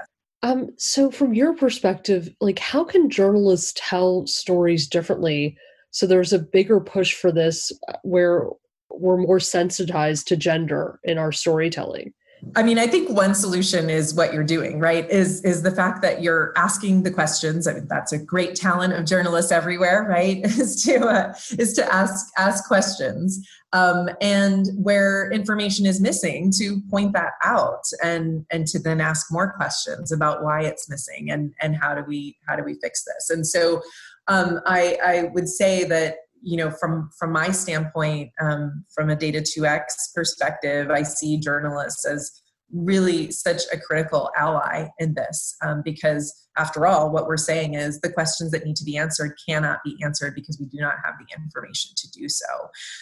um, 0.44 0.70
so, 0.78 1.10
from 1.10 1.34
your 1.34 1.56
perspective, 1.56 2.30
like 2.42 2.60
how 2.60 2.84
can 2.84 3.10
journalists 3.10 3.74
tell 3.76 4.28
stories 4.28 4.88
differently 4.88 5.58
So 5.92 6.06
there's 6.06 6.34
a 6.34 6.40
bigger 6.40 6.80
push 6.80 7.14
for 7.16 7.32
this 7.32 7.72
uh, 7.88 7.94
where 8.04 8.48
we're 8.92 9.18
more 9.18 9.40
sensitized 9.40 10.28
to 10.28 10.38
gender 10.38 11.00
in 11.04 11.18
our 11.18 11.32
storytelling. 11.32 12.14
I 12.56 12.64
mean, 12.64 12.78
I 12.78 12.88
think 12.88 13.10
one 13.10 13.34
solution 13.34 13.90
is 13.90 14.14
what 14.14 14.34
you're 14.34 14.44
doing, 14.44 14.80
right? 14.80 15.10
Is 15.10 15.44
is 15.44 15.64
the 15.64 15.72
fact 15.72 16.02
that 16.04 16.22
you're 16.22 16.54
asking 16.56 17.04
the 17.04 17.12
questions. 17.12 17.68
I 17.68 17.74
mean, 17.74 17.88
that's 17.88 18.12
a 18.12 18.18
great 18.18 18.56
talent 18.56 18.94
of 18.94 19.06
journalists 19.06 19.52
everywhere, 19.52 20.04
right? 20.04 20.38
Is 20.46 20.84
to 20.84 21.00
uh, 21.00 21.34
is 21.58 21.74
to 21.74 21.94
ask 21.94 22.28
ask 22.38 22.68
questions, 22.68 23.48
um, 23.74 24.10
and 24.22 24.68
where 24.76 25.32
information 25.32 25.86
is 25.86 26.00
missing, 26.00 26.52
to 26.58 26.82
point 26.90 27.14
that 27.14 27.34
out, 27.44 27.84
and 28.04 28.46
and 28.52 28.68
to 28.68 28.80
then 28.80 29.02
ask 29.02 29.32
more 29.32 29.52
questions 29.54 30.12
about 30.12 30.44
why 30.44 30.62
it's 30.62 30.90
missing, 30.90 31.32
and 31.32 31.54
and 31.62 31.76
how 31.76 31.96
do 31.96 32.04
we 32.08 32.38
how 32.48 32.56
do 32.56 32.64
we 32.64 32.76
fix 32.82 33.04
this? 33.04 33.30
And 33.30 33.46
so, 33.46 33.82
um, 34.28 34.60
I 34.66 34.98
I 35.04 35.24
would 35.34 35.50
say 35.50 35.84
that 35.86 36.18
you 36.42 36.58
know 36.58 36.72
from 36.72 37.10
from 37.18 37.32
my 37.32 37.50
standpoint 37.50 38.32
um, 38.42 38.84
from 38.94 39.10
a 39.10 39.16
data 39.16 39.40
2x 39.40 40.14
perspective 40.16 40.90
i 40.90 41.04
see 41.04 41.38
journalists 41.38 42.06
as 42.06 42.42
really 42.72 43.32
such 43.32 43.62
a 43.72 43.80
critical 43.80 44.30
ally 44.38 44.88
in 45.00 45.14
this 45.14 45.56
um, 45.64 45.82
because 45.86 46.48
after 46.58 46.86
all 46.86 47.12
what 47.12 47.28
we're 47.28 47.38
saying 47.38 47.76
is 47.76 48.02
the 48.02 48.12
questions 48.12 48.52
that 48.52 48.66
need 48.66 48.76
to 48.76 48.84
be 48.84 48.98
answered 48.98 49.32
cannot 49.48 49.80
be 49.86 49.96
answered 50.04 50.36
because 50.36 50.60
we 50.60 50.66
do 50.66 50.78
not 50.80 50.96
have 51.04 51.14
the 51.20 51.34
information 51.42 51.92
to 51.96 52.10
do 52.12 52.28
so. 52.28 52.46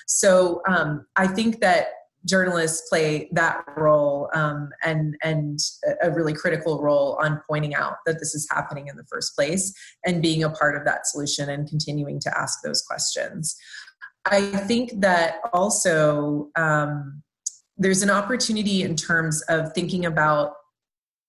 So 0.05 0.61
um, 0.67 1.05
i 1.15 1.25
think 1.25 1.61
that 1.61 1.87
journalists 2.25 2.87
play 2.89 3.29
that 3.31 3.63
role 3.77 4.29
um, 4.33 4.69
and 4.83 5.15
and 5.23 5.59
a 6.01 6.11
really 6.11 6.33
critical 6.33 6.81
role 6.81 7.17
on 7.21 7.41
pointing 7.47 7.75
out 7.75 7.97
that 8.05 8.19
this 8.19 8.33
is 8.33 8.47
happening 8.51 8.87
in 8.87 8.95
the 8.97 9.05
first 9.05 9.35
place 9.35 9.73
and 10.05 10.21
being 10.21 10.43
a 10.43 10.49
part 10.49 10.75
of 10.75 10.85
that 10.85 11.07
solution 11.07 11.49
and 11.49 11.69
continuing 11.69 12.19
to 12.19 12.37
ask 12.37 12.59
those 12.63 12.81
questions. 12.81 13.55
I 14.25 14.41
think 14.41 15.01
that 15.01 15.35
also 15.53 16.49
um, 16.55 17.21
there's 17.77 18.01
an 18.01 18.09
opportunity 18.09 18.81
in 18.81 18.95
terms 18.95 19.41
of 19.49 19.71
thinking 19.73 20.05
about 20.05 20.53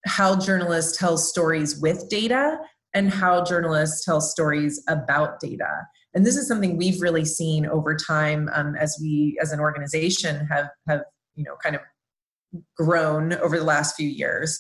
how 0.07 0.39
journalists 0.39 0.97
tell 0.97 1.19
stories 1.19 1.79
with 1.81 2.09
data 2.09 2.59
and 2.95 3.11
how 3.11 3.45
journalists 3.45 4.05
tell 4.05 4.21
stories 4.21 4.83
about 4.89 5.41
data 5.41 5.87
and 6.17 6.25
this 6.25 6.37
is 6.37 6.49
something 6.49 6.79
we've 6.79 7.01
really 7.03 7.27
seen 7.27 7.67
over 7.67 7.95
time 7.95 8.49
um, 8.55 8.75
as 8.75 8.99
we 9.01 9.39
as 9.41 9.53
an 9.53 9.61
organization 9.61 10.47
have 10.47 10.71
have 10.89 11.03
you 11.35 11.45
know 11.45 11.57
kind 11.63 11.77
of 11.77 11.83
grown 12.75 13.35
over 13.35 13.59
the 13.59 13.65
last 13.65 13.95
few 13.97 14.09
years. 14.09 14.59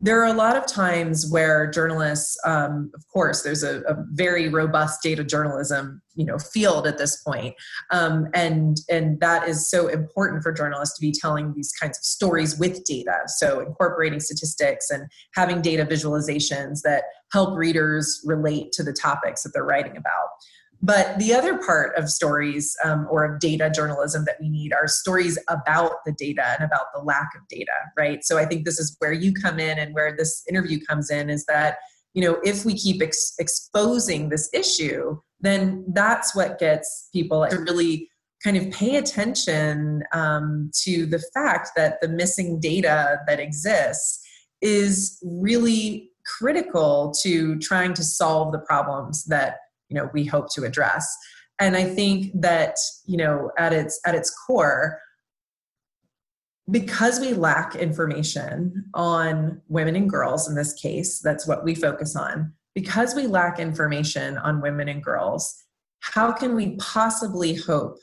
There 0.00 0.20
are 0.20 0.26
a 0.26 0.36
lot 0.36 0.56
of 0.56 0.66
times 0.66 1.30
where 1.30 1.70
journalists 1.70 2.36
um, 2.44 2.90
of 2.92 3.04
course 3.12 3.42
there's 3.42 3.62
a, 3.62 3.82
a, 3.82 3.94
very 4.10 4.48
robust 4.48 5.00
data 5.00 5.22
journalism 5.22 6.02
you 6.16 6.26
know 6.26 6.38
field 6.38 6.88
at 6.88 6.98
this 6.98 7.22
point 7.22 7.54
um, 7.92 8.26
and 8.34 8.78
and 8.90 9.20
that 9.20 9.48
is 9.48 9.70
so 9.70 9.86
important 9.86 10.42
for 10.42 10.52
journalists 10.52 10.98
to 10.98 11.00
be 11.00 11.12
telling 11.12 11.54
these 11.54 11.72
kinds 11.80 11.96
of 11.96 12.04
stories 12.04 12.58
with 12.58 12.84
data. 12.84 13.20
So 13.28 13.60
incorporating 13.60 14.18
statistics 14.18 14.90
and 14.90 15.08
having 15.34 15.62
data 15.62 15.86
visualizations 15.86 16.82
that 16.82 17.04
help 17.32 17.56
readers 17.56 18.20
relate 18.26 18.72
to 18.72 18.82
the 18.82 18.92
topics 18.92 19.44
that 19.44 19.52
they're 19.54 19.64
writing 19.64 19.96
about 19.96 20.28
but 20.82 21.18
the 21.18 21.32
other 21.32 21.58
part 21.58 21.96
of 21.96 22.10
stories 22.10 22.76
um, 22.84 23.06
or 23.10 23.24
of 23.24 23.40
data 23.40 23.70
journalism 23.74 24.24
that 24.26 24.36
we 24.40 24.48
need 24.48 24.72
are 24.72 24.86
stories 24.86 25.38
about 25.48 25.92
the 26.04 26.12
data 26.12 26.44
and 26.58 26.64
about 26.64 26.86
the 26.94 27.00
lack 27.00 27.30
of 27.34 27.46
data, 27.48 27.72
right? 27.96 28.24
So 28.24 28.38
I 28.38 28.44
think 28.44 28.64
this 28.64 28.78
is 28.78 28.96
where 28.98 29.12
you 29.12 29.32
come 29.32 29.58
in 29.58 29.78
and 29.78 29.94
where 29.94 30.14
this 30.16 30.42
interview 30.48 30.80
comes 30.84 31.10
in 31.10 31.30
is 31.30 31.46
that, 31.46 31.78
you 32.12 32.22
know, 32.22 32.38
if 32.44 32.64
we 32.64 32.74
keep 32.74 33.02
ex- 33.02 33.34
exposing 33.38 34.28
this 34.28 34.50
issue, 34.52 35.18
then 35.40 35.84
that's 35.88 36.34
what 36.34 36.58
gets 36.58 37.08
people 37.12 37.46
to 37.48 37.58
really 37.58 38.08
kind 38.42 38.56
of 38.58 38.70
pay 38.70 38.96
attention 38.96 40.02
um, 40.12 40.70
to 40.82 41.06
the 41.06 41.22
fact 41.32 41.70
that 41.76 42.00
the 42.02 42.08
missing 42.08 42.60
data 42.60 43.20
that 43.26 43.40
exists 43.40 44.22
is 44.60 45.18
really 45.22 46.10
critical 46.26 47.14
to 47.22 47.58
trying 47.58 47.94
to 47.94 48.04
solve 48.04 48.52
the 48.52 48.58
problems 48.58 49.24
that 49.24 49.56
you 49.94 50.00
know 50.00 50.10
we 50.12 50.24
hope 50.24 50.48
to 50.54 50.64
address. 50.64 51.16
And 51.60 51.76
i 51.76 51.84
think 51.84 52.32
that 52.40 52.74
you 53.06 53.16
know 53.16 53.52
at 53.56 53.72
its 53.72 54.00
at 54.04 54.16
its 54.16 54.30
core 54.44 54.98
because 56.68 57.20
we 57.20 57.32
lack 57.34 57.76
information 57.76 58.86
on 58.94 59.60
women 59.68 59.94
and 59.94 60.10
girls 60.10 60.48
in 60.48 60.56
this 60.56 60.72
case 60.72 61.20
that's 61.20 61.46
what 61.46 61.62
we 61.62 61.74
focus 61.74 62.16
on 62.16 62.52
because 62.74 63.14
we 63.14 63.28
lack 63.28 63.60
information 63.60 64.36
on 64.38 64.60
women 64.60 64.88
and 64.88 65.04
girls 65.04 65.54
how 66.00 66.32
can 66.32 66.56
we 66.56 66.74
possibly 66.76 67.54
hope 67.54 67.98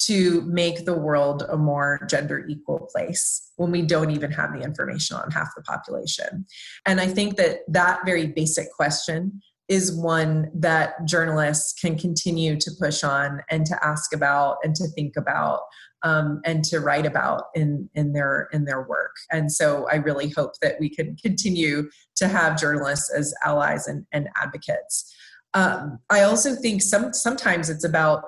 to 0.00 0.42
make 0.42 0.84
the 0.84 0.96
world 0.96 1.44
a 1.48 1.56
more 1.56 2.06
gender 2.10 2.44
equal 2.48 2.88
place 2.92 3.50
when 3.56 3.70
we 3.70 3.80
don't 3.80 4.10
even 4.10 4.30
have 4.30 4.52
the 4.52 4.60
information 4.60 5.16
on 5.16 5.30
half 5.30 5.48
the 5.56 5.62
population? 5.62 6.44
And 6.84 7.00
i 7.00 7.06
think 7.06 7.36
that 7.36 7.60
that 7.68 8.00
very 8.04 8.26
basic 8.26 8.70
question 8.72 9.40
is 9.68 9.92
one 9.92 10.50
that 10.54 11.04
journalists 11.06 11.78
can 11.80 11.98
continue 11.98 12.56
to 12.56 12.70
push 12.78 13.02
on 13.02 13.40
and 13.50 13.64
to 13.66 13.84
ask 13.84 14.14
about 14.14 14.58
and 14.62 14.74
to 14.74 14.86
think 14.88 15.16
about 15.16 15.60
um, 16.02 16.42
and 16.44 16.62
to 16.64 16.80
write 16.80 17.06
about 17.06 17.44
in 17.54 17.88
in 17.94 18.12
their 18.12 18.48
in 18.52 18.66
their 18.66 18.82
work. 18.82 19.16
And 19.32 19.50
so 19.50 19.88
i 19.90 19.96
really 19.96 20.28
hope 20.28 20.52
that 20.60 20.76
we 20.78 20.88
can 20.88 21.16
continue 21.16 21.88
to 22.16 22.28
have 22.28 22.60
journalists 22.60 23.10
as 23.12 23.34
allies 23.44 23.88
and, 23.88 24.06
and 24.12 24.28
advocates. 24.40 25.12
Um, 25.54 25.98
i 26.10 26.22
also 26.22 26.54
think 26.54 26.82
some 26.82 27.12
sometimes 27.12 27.70
it's 27.70 27.84
about 27.84 28.24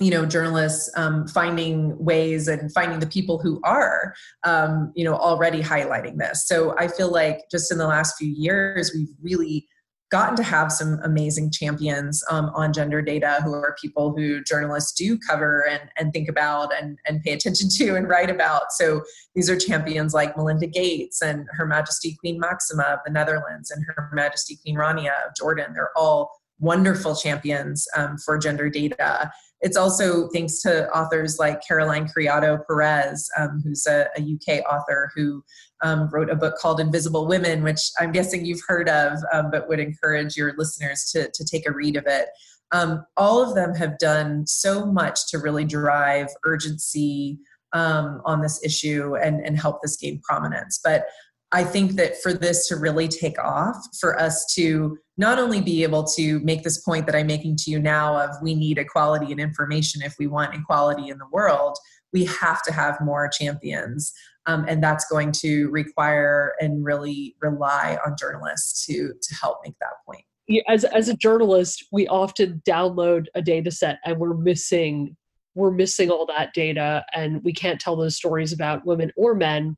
you 0.00 0.10
know 0.10 0.24
journalists 0.24 0.90
um, 0.96 1.26
finding 1.28 2.02
ways 2.02 2.48
and 2.48 2.72
finding 2.72 3.00
the 3.00 3.06
people 3.06 3.38
who 3.38 3.60
are 3.64 4.14
um, 4.44 4.92
you 4.94 5.04
know 5.04 5.14
already 5.14 5.62
highlighting 5.62 6.16
this. 6.16 6.46
So 6.46 6.74
i 6.78 6.88
feel 6.88 7.12
like 7.12 7.40
just 7.50 7.70
in 7.70 7.76
the 7.76 7.86
last 7.86 8.16
few 8.16 8.32
years 8.34 8.92
we've 8.94 9.14
really 9.20 9.68
gotten 10.10 10.36
to 10.36 10.42
have 10.42 10.72
some 10.72 10.98
amazing 11.04 11.50
champions 11.50 12.24
um, 12.30 12.50
on 12.54 12.72
gender 12.72 13.02
data 13.02 13.40
who 13.44 13.52
are 13.52 13.76
people 13.80 14.14
who 14.16 14.42
journalists 14.42 14.92
do 14.92 15.18
cover 15.18 15.66
and, 15.66 15.90
and 15.98 16.12
think 16.12 16.28
about 16.28 16.72
and, 16.80 16.98
and 17.06 17.22
pay 17.22 17.32
attention 17.32 17.68
to 17.76 17.94
and 17.94 18.08
write 18.08 18.30
about. 18.30 18.72
So 18.72 19.02
these 19.34 19.50
are 19.50 19.56
champions 19.56 20.14
like 20.14 20.36
Melinda 20.36 20.66
Gates 20.66 21.20
and 21.22 21.46
Her 21.52 21.66
Majesty 21.66 22.16
Queen 22.20 22.40
Maxima 22.40 22.84
of 22.84 23.00
the 23.04 23.12
Netherlands 23.12 23.70
and 23.70 23.84
Her 23.84 24.10
Majesty 24.12 24.56
Queen 24.56 24.76
Rania 24.76 25.12
of 25.26 25.34
Jordan. 25.36 25.72
They're 25.74 25.96
all 25.96 26.32
wonderful 26.58 27.14
champions 27.14 27.86
um, 27.96 28.16
for 28.18 28.38
gender 28.38 28.68
data. 28.68 29.30
It's 29.60 29.76
also 29.76 30.28
thanks 30.28 30.60
to 30.62 30.88
authors 30.90 31.38
like 31.38 31.66
Caroline 31.66 32.08
Criado 32.08 32.58
Perez, 32.66 33.28
um, 33.36 33.60
who's 33.64 33.86
a, 33.86 34.08
a, 34.16 34.20
UK 34.20 34.64
author 34.72 35.10
who 35.16 35.42
um, 35.82 36.08
wrote 36.12 36.30
a 36.30 36.36
book 36.36 36.56
called 36.56 36.80
Invisible 36.80 37.26
Women, 37.26 37.62
which 37.62 37.90
I'm 37.98 38.12
guessing 38.12 38.44
you've 38.44 38.62
heard 38.66 38.88
of, 38.88 39.18
um, 39.32 39.50
but 39.50 39.68
would 39.68 39.80
encourage 39.80 40.36
your 40.36 40.54
listeners 40.56 41.10
to, 41.12 41.30
to 41.32 41.44
take 41.44 41.68
a 41.68 41.72
read 41.72 41.96
of 41.96 42.04
it. 42.06 42.28
Um, 42.72 43.04
all 43.16 43.42
of 43.42 43.54
them 43.54 43.74
have 43.74 43.98
done 43.98 44.46
so 44.46 44.84
much 44.84 45.28
to 45.30 45.38
really 45.38 45.64
drive 45.64 46.28
urgency 46.44 47.38
um, 47.72 48.20
on 48.24 48.42
this 48.42 48.62
issue 48.64 49.16
and, 49.16 49.44
and 49.44 49.58
help 49.58 49.80
this 49.82 49.96
gain 49.96 50.20
prominence. 50.22 50.80
But 50.82 51.06
I 51.50 51.64
think 51.64 51.92
that 51.92 52.20
for 52.22 52.34
this 52.34 52.68
to 52.68 52.76
really 52.76 53.08
take 53.08 53.38
off, 53.38 53.76
for 53.98 54.20
us 54.20 54.44
to 54.54 54.98
not 55.16 55.38
only 55.38 55.62
be 55.62 55.82
able 55.82 56.04
to 56.04 56.40
make 56.40 56.62
this 56.62 56.80
point 56.82 57.06
that 57.06 57.14
I'm 57.14 57.26
making 57.26 57.56
to 57.56 57.70
you 57.70 57.78
now 57.78 58.20
of 58.20 58.30
we 58.42 58.54
need 58.54 58.76
equality 58.76 59.32
in 59.32 59.40
information 59.40 60.02
if 60.02 60.14
we 60.18 60.26
want 60.26 60.54
equality 60.54 61.08
in 61.08 61.16
the 61.16 61.26
world, 61.32 61.78
we 62.12 62.26
have 62.26 62.62
to 62.64 62.72
have 62.72 63.00
more 63.00 63.28
champions. 63.28 64.12
Um, 64.48 64.64
and 64.66 64.82
that's 64.82 65.04
going 65.04 65.32
to 65.42 65.68
require 65.68 66.54
and 66.58 66.84
really 66.84 67.36
rely 67.40 67.98
on 68.04 68.16
journalists 68.18 68.84
to, 68.86 69.12
to 69.20 69.34
help 69.34 69.58
make 69.62 69.74
that 69.80 69.92
point. 70.06 70.24
As, 70.66 70.84
as 70.84 71.08
a 71.08 71.14
journalist, 71.14 71.84
we 71.92 72.08
often 72.08 72.62
download 72.66 73.26
a 73.34 73.42
data 73.42 73.70
set 73.70 73.98
and 74.04 74.18
we're 74.18 74.34
missing 74.34 75.16
we're 75.54 75.70
missing 75.72 76.08
all 76.08 76.24
that 76.24 76.54
data 76.54 77.04
and 77.12 77.42
we 77.42 77.52
can't 77.52 77.80
tell 77.80 77.96
those 77.96 78.14
stories 78.14 78.52
about 78.52 78.86
women 78.86 79.10
or 79.16 79.34
men 79.34 79.76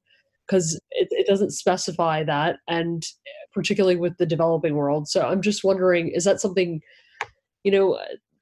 because 0.50 0.74
it, 0.90 1.08
it 1.10 1.26
doesn't 1.26 1.52
specify 1.52 2.24
that, 2.24 2.56
and 2.68 3.04
particularly 3.54 3.96
with 3.96 4.16
the 4.18 4.26
developing 4.26 4.74
world. 4.74 5.08
So 5.08 5.22
I'm 5.22 5.42
just 5.42 5.62
wondering, 5.62 6.08
is 6.08 6.24
that 6.24 6.40
something, 6.40 6.80
you 7.62 7.70
know, 7.70 7.98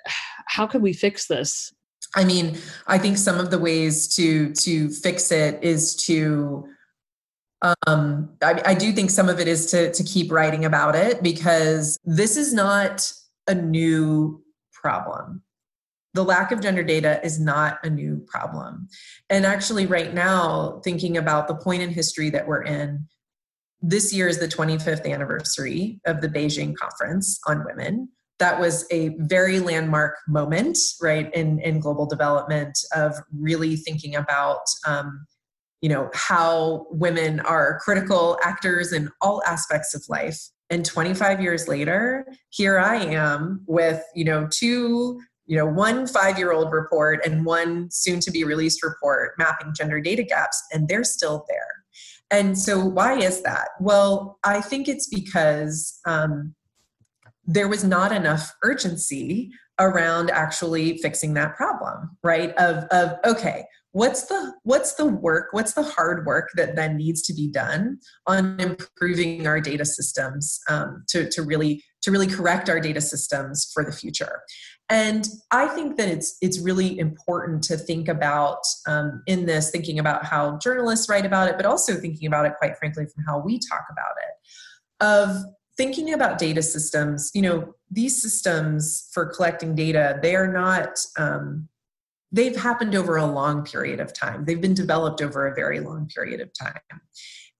how 0.47 0.67
can 0.67 0.81
we 0.81 0.93
fix 0.93 1.27
this? 1.27 1.73
I 2.15 2.25
mean, 2.25 2.59
I 2.87 2.99
think 2.99 3.19
some 3.19 3.39
of 3.39 3.51
the 3.51 3.59
ways 3.59 4.09
to 4.17 4.53
to 4.55 4.91
fix 4.91 5.31
it 5.31 5.63
is 5.63 5.95
to 6.07 6.69
um 7.87 8.31
I, 8.41 8.63
I, 8.67 8.75
do 8.75 8.93
think 8.93 9.11
some 9.11 9.29
of 9.29 9.41
it 9.41 9.49
is 9.49 9.67
to 9.73 9.93
to 9.93 10.05
keep 10.05 10.31
writing 10.31 10.65
about 10.65 10.95
it 10.95 11.25
because 11.25 11.99
this 12.05 12.37
is 12.37 12.55
not 12.55 13.13
a 13.49 13.55
new 13.55 14.45
problem 14.73 15.43
the 16.19 16.25
lack 16.25 16.51
of 16.51 16.61
gender 16.61 16.83
data 16.83 17.21
is 17.23 17.39
not 17.39 17.79
a 17.85 17.91
new 17.91 18.19
problem. 18.27 18.89
And 19.31 19.47
actually, 19.47 19.87
right 19.87 20.13
now, 20.13 20.81
thinking 20.83 21.17
about 21.17 21.47
the 21.47 21.55
point 21.55 21.83
in 21.83 21.91
history 21.91 22.31
that 22.31 22.47
we're 22.47 22.63
in, 22.63 23.07
this 23.81 24.13
year 24.13 24.27
is 24.27 24.39
the 24.39 24.49
25th 24.49 25.09
anniversary 25.09 26.01
of 26.07 26.21
the 26.21 26.29
Beijing 26.29 26.75
Conference 26.75 27.39
on 27.47 27.65
Women, 27.65 28.09
that 28.39 28.61
was 28.61 28.87
a 28.91 29.11
very 29.19 29.59
landmark 29.61 30.17
moment, 30.29 30.79
right, 31.03 31.33
in, 31.35 31.61
in 31.61 31.81
global 31.81 32.07
development 32.07 32.79
of 32.95 33.15
really 33.37 33.77
thinking 33.77 34.15
about, 34.15 34.61
um, 34.87 35.27
you 35.81 35.89
know, 35.89 36.11
how 36.15 36.87
women 36.91 37.41
are 37.41 37.79
critical 37.81 38.39
actors 38.43 38.93
in 38.93 39.11
all 39.21 39.43
aspects 39.45 39.95
of 39.95 40.03
life. 40.09 40.39
And 40.71 40.85
25 40.85 41.41
years 41.41 41.67
later, 41.67 42.27
here 42.51 42.79
I 42.79 42.97
am 42.97 43.63
with, 43.67 44.03
you 44.15 44.25
know, 44.25 44.49
two 44.51 45.21
you 45.49 45.57
know 45.57 45.67
one 45.67 46.07
five 46.07 46.39
year 46.39 46.53
old 46.53 46.71
report 46.73 47.25
and 47.25 47.45
one 47.45 47.91
soon 47.91 48.21
to 48.21 48.31
be 48.31 48.45
released 48.45 48.85
report 48.85 49.33
mapping 49.39 49.73
gender 49.75 49.99
data 49.99 50.23
gaps 50.23 50.63
and 50.73 50.87
they're 50.89 51.03
still 51.03 51.45
there 51.49 51.85
and 52.31 52.57
so 52.57 52.79
why 52.85 53.19
is 53.19 53.43
that 53.43 53.69
well 53.81 54.39
i 54.45 54.61
think 54.61 54.89
it's 54.89 55.09
because 55.09 55.99
um, 56.07 56.55
there 57.49 57.67
was 57.67 57.83
not 57.83 58.13
enough 58.13 58.55
urgency 58.63 59.51
around 59.81 60.31
actually 60.31 60.99
fixing 60.99 61.35
that 61.35 61.57
problem 61.57 62.17
right? 62.23 62.53
Of 62.57 62.85
of 62.91 63.17
okay 63.25 63.65
what's 63.93 64.27
the 64.27 64.53
what's 64.65 64.95
the 64.95 65.07
work 65.07 65.49
what's 65.53 65.73
the 65.73 65.83
hard 65.83 66.27
work 66.27 66.51
that 66.57 66.77
then 66.77 66.97
needs 66.97 67.23
to 67.23 67.33
be 67.33 67.49
done 67.49 67.99
on 68.27 68.61
improving 68.61 69.47
our 69.47 69.61
data 69.61 69.85
systems 69.85 70.61
um, 70.69 71.05
to, 71.09 71.29
to 71.31 71.43
really 71.43 71.83
to 72.03 72.11
really 72.11 72.27
correct 72.27 72.69
our 72.69 72.79
data 72.79 73.01
systems 73.01 73.71
for 73.73 73.83
the 73.85 73.93
future? 73.93 74.41
And 74.91 75.27
i 75.51 75.67
think 75.69 75.97
that 75.97 76.09
it's 76.09 76.37
it's 76.41 76.61
really 76.61 76.99
important 76.99 77.63
to 77.65 77.77
think 77.77 78.09
about 78.09 78.61
um, 78.87 79.23
in 79.27 79.47
this 79.47 79.71
thinking 79.71 79.99
about 79.99 80.25
how 80.25 80.59
journalists 80.59 81.09
write 81.09 81.27
about 81.27 81.49
it 81.49 81.57
but 81.57 81.67
also 81.67 81.95
thinking 81.95 82.27
about 82.27 82.47
it 82.47 82.53
quite 82.59 82.77
frankly 82.79 83.07
from 83.07 83.25
how 83.27 83.39
we 83.39 83.59
talk 83.59 83.85
about 83.91 84.15
it 84.19 85.05
of 85.05 85.45
thinking 85.79 86.13
about 86.13 86.39
data 86.39 86.63
systems 86.63 87.31
you 87.35 87.41
know 87.41 87.75
these 87.91 88.21
systems 88.21 89.09
for 89.13 89.25
collecting 89.25 89.75
data 89.75 90.19
they 90.21 90.35
are 90.37 90.53
not 90.53 90.99
um, 91.17 91.69
they've 92.31 92.57
happened 92.57 92.95
over 92.95 93.17
a 93.17 93.25
long 93.25 93.65
period 93.65 94.01
of 94.01 94.13
time 94.13 94.45
they've 94.45 94.61
been 94.61 94.75
developed 94.75 95.23
over 95.23 95.47
a 95.47 95.55
very 95.55 95.81
long 95.81 96.07
period 96.15 96.41
of 96.41 96.51
time 96.53 97.01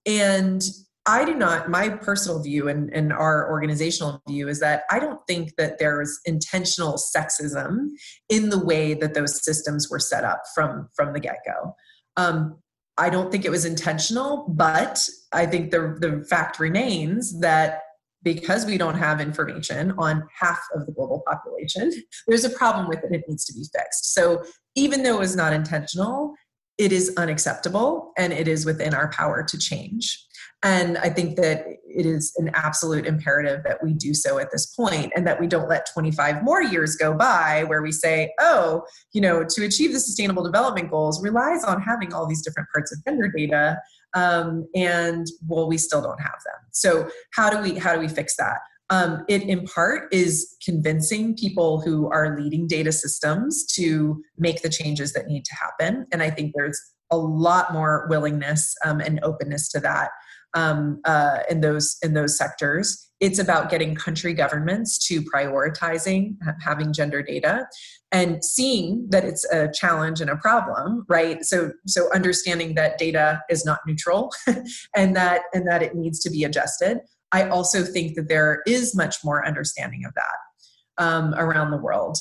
and 0.05 0.63
I 1.09 1.25
do 1.25 1.35
not, 1.35 1.71
my 1.71 1.89
personal 1.89 2.43
view 2.43 2.69
and, 2.69 2.93
and 2.93 3.15
our 3.15 3.51
organizational 3.51 4.23
view 4.29 4.47
is 4.47 4.61
that 4.61 4.83
I 4.91 4.99
don't 4.99 5.27
think 5.27 5.57
that 5.57 5.79
there's 5.79 6.21
intentional 6.27 6.99
sexism 6.99 7.89
in 8.29 8.51
the 8.51 8.63
way 8.63 8.93
that 8.93 9.15
those 9.15 9.43
systems 9.43 9.89
were 9.89 10.01
set 10.01 10.23
up 10.23 10.43
from, 10.55 10.91
from 10.95 11.15
the 11.15 11.21
get 11.21 11.39
go. 11.47 11.75
Um, 12.19 12.59
I 12.99 13.09
don't 13.09 13.33
think 13.33 13.47
it 13.47 13.51
was 13.51 13.65
intentional, 13.65 14.45
but 14.51 15.09
I 15.33 15.47
think 15.47 15.71
the, 15.71 15.97
the 15.99 16.27
fact 16.29 16.59
remains 16.59 17.41
that 17.41 17.81
because 18.23 18.67
we 18.67 18.79
don't 18.79 18.97
have 18.97 19.21
information 19.21 19.95
on 19.99 20.27
half 20.41 20.61
of 20.75 20.87
the 20.87 20.93
global 20.93 21.23
population, 21.27 21.93
there's 22.27 22.45
a 22.45 22.51
problem 22.51 22.89
with 22.89 22.99
it. 23.05 23.13
It 23.13 23.25
needs 23.29 23.45
to 23.47 23.53
be 23.53 23.65
fixed. 23.75 24.15
So 24.15 24.43
even 24.75 25.03
though 25.03 25.17
it 25.17 25.21
was 25.21 25.37
not 25.37 25.53
intentional, 25.53 26.35
it 26.79 26.93
is 26.93 27.13
unacceptable 27.17 28.13
and 28.17 28.33
it 28.33 28.49
is 28.49 28.65
within 28.65 28.95
our 28.95 29.11
power 29.11 29.43
to 29.43 29.59
change. 29.59 30.25
And 30.63 30.99
I 30.99 31.09
think 31.09 31.37
that 31.37 31.65
it 31.85 32.05
is 32.07 32.33
an 32.37 32.51
absolute 32.55 33.07
imperative 33.07 33.63
that 33.65 33.83
we 33.83 33.95
do 33.95 34.13
so 34.13 34.39
at 34.39 34.51
this 34.51 34.67
point 34.67 35.13
and 35.15 35.27
that 35.27 35.41
we 35.41 35.47
don't 35.47 35.69
let 35.69 35.89
25 35.93 36.43
more 36.43 36.63
years 36.63 36.97
go 36.97 37.15
by 37.15 37.65
where 37.65 37.81
we 37.81 37.93
say, 37.93 38.33
oh, 38.41 38.83
you 39.13 39.21
know, 39.21 39.45
to 39.49 39.65
achieve 39.65 39.93
the 39.93 40.01
sustainable 40.01 40.43
development 40.43 40.91
goals 40.91 41.23
relies 41.23 41.63
on 41.63 41.81
having 41.81 42.13
all 42.13 42.27
these 42.27 42.43
different 42.43 42.69
parts 42.73 42.93
of 42.93 43.05
gender 43.05 43.29
data. 43.29 43.79
Um, 44.15 44.67
and 44.75 45.27
well, 45.47 45.69
we 45.69 45.79
still 45.79 46.03
don't 46.03 46.21
have 46.21 46.39
them. 46.45 46.61
So 46.73 47.09
how 47.35 47.51
do 47.51 47.61
we 47.61 47.79
how 47.79 47.95
do 47.95 48.01
we 48.01 48.09
fix 48.09 48.37
that? 48.37 48.59
Um, 48.91 49.25
it 49.29 49.43
in 49.43 49.65
part 49.67 50.13
is 50.13 50.57
convincing 50.65 51.37
people 51.37 51.81
who 51.81 52.11
are 52.11 52.41
leading 52.41 52.67
data 52.67 52.91
systems 52.91 53.67
to 53.75 54.23
make 54.39 54.63
the 54.63 54.71
changes 54.71 55.13
that 55.13 55.27
need 55.27 55.45
to 55.45 55.55
happen. 55.55 56.07
And 56.11 56.23
I 56.23 56.31
think 56.31 56.53
there's 56.55 56.81
a 57.11 57.17
lot 57.17 57.73
more 57.73 58.07
willingness 58.09 58.75
um, 58.85 59.01
and 59.01 59.21
openness 59.23 59.69
to 59.71 59.81
that 59.81 60.11
um, 60.55 61.01
uh, 61.05 61.41
in 61.51 61.61
those 61.61 61.97
in 62.03 62.15
those 62.15 62.37
sectors. 62.37 63.08
It's 63.21 63.39
about 63.39 63.71
getting 63.71 63.95
country 63.95 64.33
governments 64.33 64.99
to 65.09 65.23
prioritizing 65.23 66.37
having 66.61 66.93
gender 66.93 67.23
data 67.23 67.67
and 68.13 68.45
seeing 68.45 69.07
that 69.11 69.25
it's 69.25 69.45
a 69.53 69.71
challenge 69.73 70.21
and 70.21 70.31
a 70.31 70.37
problem 70.37 71.05
right? 71.09 71.45
So 71.45 71.73
so 71.87 72.13
understanding 72.13 72.75
that 72.75 72.99
data 72.99 73.43
is 73.51 73.65
not 73.65 73.81
neutral 73.87 74.33
and 74.97 75.17
that 75.17 75.43
and 75.53 75.67
that 75.67 75.83
it 75.83 75.95
needs 75.95 76.21
to 76.21 76.31
be 76.31 76.45
adjusted. 76.45 77.01
I 77.33 77.49
also 77.49 77.85
think 77.85 78.15
that 78.17 78.29
there 78.29 78.63
is 78.67 78.95
much 78.97 79.17
more 79.25 79.47
understanding 79.47 80.05
of 80.07 80.15
that 80.15 81.05
um, 81.05 81.35
around 81.37 81.71
the 81.71 81.77
world. 81.77 82.19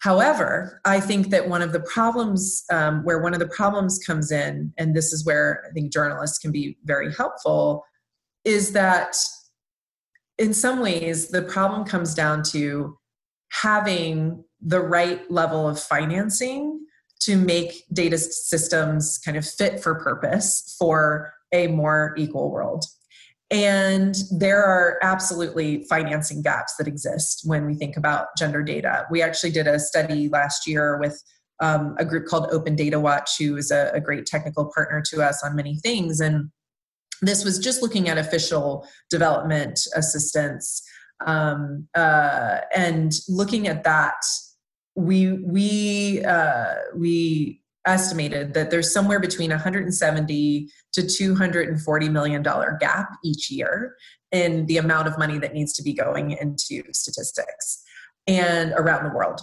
However, 0.00 0.80
I 0.84 1.00
think 1.00 1.30
that 1.30 1.48
one 1.48 1.60
of 1.60 1.72
the 1.72 1.80
problems, 1.80 2.62
um, 2.70 3.02
where 3.04 3.20
one 3.20 3.34
of 3.34 3.40
the 3.40 3.48
problems 3.48 3.98
comes 3.98 4.30
in, 4.30 4.72
and 4.78 4.94
this 4.94 5.12
is 5.12 5.26
where 5.26 5.64
I 5.68 5.72
think 5.72 5.92
journalists 5.92 6.38
can 6.38 6.52
be 6.52 6.78
very 6.84 7.12
helpful, 7.12 7.84
is 8.44 8.72
that 8.72 9.16
in 10.38 10.54
some 10.54 10.80
ways 10.80 11.28
the 11.28 11.42
problem 11.42 11.84
comes 11.84 12.14
down 12.14 12.42
to 12.42 12.96
having 13.50 14.44
the 14.60 14.80
right 14.80 15.28
level 15.30 15.68
of 15.68 15.80
financing 15.80 16.80
to 17.20 17.36
make 17.36 17.84
data 17.92 18.18
systems 18.18 19.18
kind 19.24 19.36
of 19.36 19.46
fit 19.46 19.80
for 19.80 19.96
purpose 19.96 20.76
for 20.78 21.32
a 21.52 21.66
more 21.66 22.14
equal 22.16 22.50
world. 22.50 22.84
And 23.50 24.14
there 24.30 24.62
are 24.62 24.98
absolutely 25.02 25.84
financing 25.84 26.42
gaps 26.42 26.76
that 26.76 26.86
exist 26.86 27.42
when 27.44 27.64
we 27.64 27.74
think 27.74 27.96
about 27.96 28.28
gender 28.36 28.62
data. 28.62 29.06
We 29.10 29.22
actually 29.22 29.52
did 29.52 29.66
a 29.66 29.80
study 29.80 30.28
last 30.28 30.66
year 30.66 30.98
with 30.98 31.20
um, 31.60 31.96
a 31.98 32.04
group 32.04 32.26
called 32.26 32.48
Open 32.52 32.76
Data 32.76 33.00
Watch, 33.00 33.38
who 33.38 33.56
is 33.56 33.70
a, 33.70 33.90
a 33.94 34.00
great 34.00 34.26
technical 34.26 34.70
partner 34.72 35.02
to 35.10 35.22
us 35.22 35.42
on 35.42 35.56
many 35.56 35.76
things. 35.76 36.20
And 36.20 36.50
this 37.22 37.44
was 37.44 37.58
just 37.58 37.82
looking 37.82 38.08
at 38.08 38.18
official 38.18 38.86
development 39.10 39.80
assistance 39.94 40.82
um, 41.26 41.88
uh, 41.94 42.58
and 42.74 43.12
looking 43.28 43.66
at 43.66 43.84
that 43.84 44.22
we 44.94 45.32
we 45.44 46.24
uh, 46.24 46.74
we 46.96 47.62
estimated 47.86 48.54
that 48.54 48.70
there's 48.70 48.92
somewhere 48.92 49.20
between 49.20 49.50
170 49.50 50.68
to 50.92 51.06
240 51.06 52.08
million 52.08 52.42
dollar 52.42 52.76
gap 52.80 53.08
each 53.24 53.50
year 53.50 53.94
in 54.32 54.66
the 54.66 54.76
amount 54.76 55.08
of 55.08 55.18
money 55.18 55.38
that 55.38 55.54
needs 55.54 55.72
to 55.72 55.82
be 55.82 55.92
going 55.94 56.32
into 56.32 56.82
statistics 56.92 57.82
and 58.26 58.72
around 58.72 59.04
the 59.04 59.14
world 59.14 59.40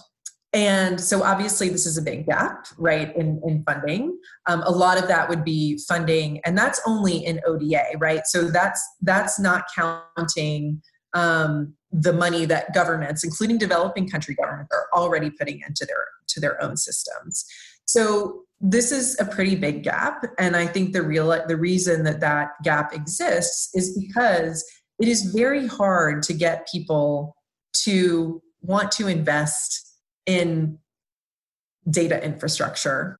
and 0.55 1.01
so 1.01 1.21
obviously 1.21 1.67
this 1.67 1.85
is 1.85 1.97
a 1.97 2.01
big 2.01 2.25
gap 2.25 2.67
right 2.77 3.13
in, 3.17 3.41
in 3.45 3.61
funding. 3.65 4.17
Um, 4.47 4.63
a 4.63 4.71
lot 4.71 4.97
of 4.97 5.09
that 5.09 5.27
would 5.27 5.43
be 5.43 5.77
funding 5.85 6.39
and 6.45 6.57
that's 6.57 6.79
only 6.87 7.17
in 7.17 7.41
oda 7.45 7.83
right? 7.99 8.25
So 8.25 8.49
that's 8.49 8.81
that's 9.01 9.37
not 9.37 9.65
counting 9.75 10.81
um, 11.13 11.73
the 11.91 12.13
money 12.13 12.45
that 12.45 12.73
governments 12.73 13.25
including 13.25 13.57
developing 13.57 14.07
country 14.07 14.33
governments 14.33 14.73
are 14.73 14.87
already 14.97 15.29
putting 15.29 15.59
into 15.67 15.85
their 15.85 16.05
to 16.29 16.39
their 16.39 16.61
own 16.63 16.77
systems. 16.77 17.45
So 17.85 18.43
this 18.61 18.93
is 18.93 19.19
a 19.19 19.25
pretty 19.25 19.55
big 19.55 19.83
gap, 19.83 20.25
and 20.39 20.55
I 20.55 20.65
think 20.65 20.93
the 20.93 21.03
real 21.03 21.27
the 21.47 21.57
reason 21.57 22.03
that 22.05 22.21
that 22.21 22.51
gap 22.63 22.93
exists 22.93 23.69
is 23.75 23.97
because 23.97 24.65
it 24.99 25.09
is 25.09 25.33
very 25.35 25.67
hard 25.67 26.23
to 26.23 26.33
get 26.33 26.67
people 26.71 27.35
to 27.83 28.41
want 28.61 28.91
to 28.93 29.07
invest 29.07 29.94
in 30.25 30.79
data 31.89 32.23
infrastructure. 32.23 33.19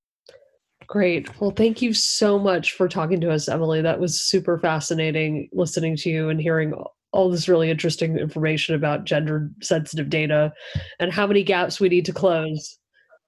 Great. 0.86 1.40
Well, 1.40 1.50
thank 1.50 1.82
you 1.82 1.92
so 1.92 2.38
much 2.38 2.72
for 2.72 2.88
talking 2.88 3.20
to 3.20 3.32
us, 3.32 3.48
Emily. 3.48 3.82
That 3.82 3.98
was 3.98 4.20
super 4.20 4.58
fascinating 4.58 5.48
listening 5.52 5.96
to 5.98 6.10
you 6.10 6.28
and 6.28 6.40
hearing 6.40 6.74
all 7.12 7.30
this 7.30 7.48
really 7.48 7.70
interesting 7.70 8.18
information 8.18 8.74
about 8.74 9.04
gender 9.04 9.50
sensitive 9.62 10.10
data 10.10 10.52
and 11.00 11.12
how 11.12 11.26
many 11.26 11.42
gaps 11.42 11.80
we 11.80 11.88
need 11.88 12.04
to 12.04 12.12
close. 12.12 12.78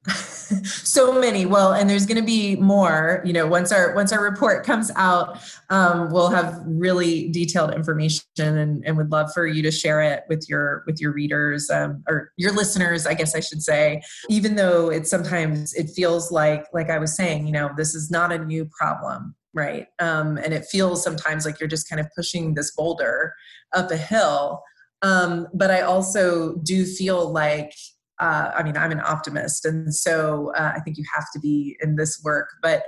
So 0.07 1.19
many. 1.19 1.45
Well 1.45 1.75
and 1.75 1.89
there's 1.89 2.07
going 2.07 2.21
to 2.21 2.27
be 2.27 2.57
more 2.57 3.23
you 3.25 3.33
know 3.33 3.47
once 3.47 3.73
our 3.73 3.95
once 3.95 4.13
our 4.13 4.23
report 4.23 4.65
comes 4.65 4.91
out 4.97 5.39
um, 5.71 6.11
we'll 6.11 6.31
have 6.31 6.61
really 6.67 7.29
detailed 7.31 7.75
information 7.75 8.23
and, 8.39 8.85
and 8.87 8.97
would 8.97 9.11
love 9.11 9.33
for 9.33 9.47
you 9.47 9.63
to 9.63 9.71
share 9.71 10.01
it 10.01 10.25
with 10.29 10.49
your 10.49 10.85
with 10.87 11.01
your 11.01 11.13
readers 11.13 11.69
um, 11.71 12.03
or 12.09 12.33
your 12.37 12.53
listeners 12.53 13.07
i 13.07 13.15
guess 13.15 13.35
i 13.35 13.41
should 13.41 13.63
say. 13.63 14.01
Even 14.29 14.55
though 14.57 14.91
it 14.91 15.07
sometimes 15.07 15.75
it 15.75 15.91
feels 15.91 16.33
like 16.33 16.67
like 16.73 16.91
i 16.91 16.99
was 16.99 17.15
saying 17.15 17.47
you 17.47 17.53
know 17.53 17.71
this 17.77 17.95
is 17.95 18.11
not 18.11 18.33
a 18.33 18.39
new 18.39 18.65
problem 18.67 19.35
right? 19.55 19.87
Um, 19.99 20.37
and 20.37 20.53
it 20.55 20.67
feels 20.67 21.03
sometimes 21.03 21.45
like 21.45 21.59
you're 21.59 21.69
just 21.69 21.89
kind 21.89 21.99
of 21.99 22.07
pushing 22.15 22.55
this 22.55 22.71
boulder 22.77 23.35
up 23.75 23.91
a 23.91 23.97
hill. 23.97 24.63
Um, 25.03 25.47
but 25.55 25.71
i 25.71 25.83
also 25.83 26.57
do 26.57 26.85
feel 26.85 27.31
like 27.31 27.73
uh, 28.21 28.53
I 28.57 28.63
mean, 28.63 28.77
I'm 28.77 28.93
an 28.93 29.01
optimist, 29.01 29.65
and 29.65 29.95
so 29.95 30.53
uh, 30.57 30.73
I 30.75 30.81
think 30.81 30.97
you 30.97 31.05
have 31.15 31.27
to 31.33 31.41
be 31.41 31.77
in 31.81 31.97
this 31.97 32.21
work. 32.25 32.49
But 32.63 32.85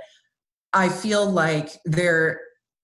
I 0.73 0.89
feel 0.89 1.29
like 1.29 1.77
there, 1.85 2.39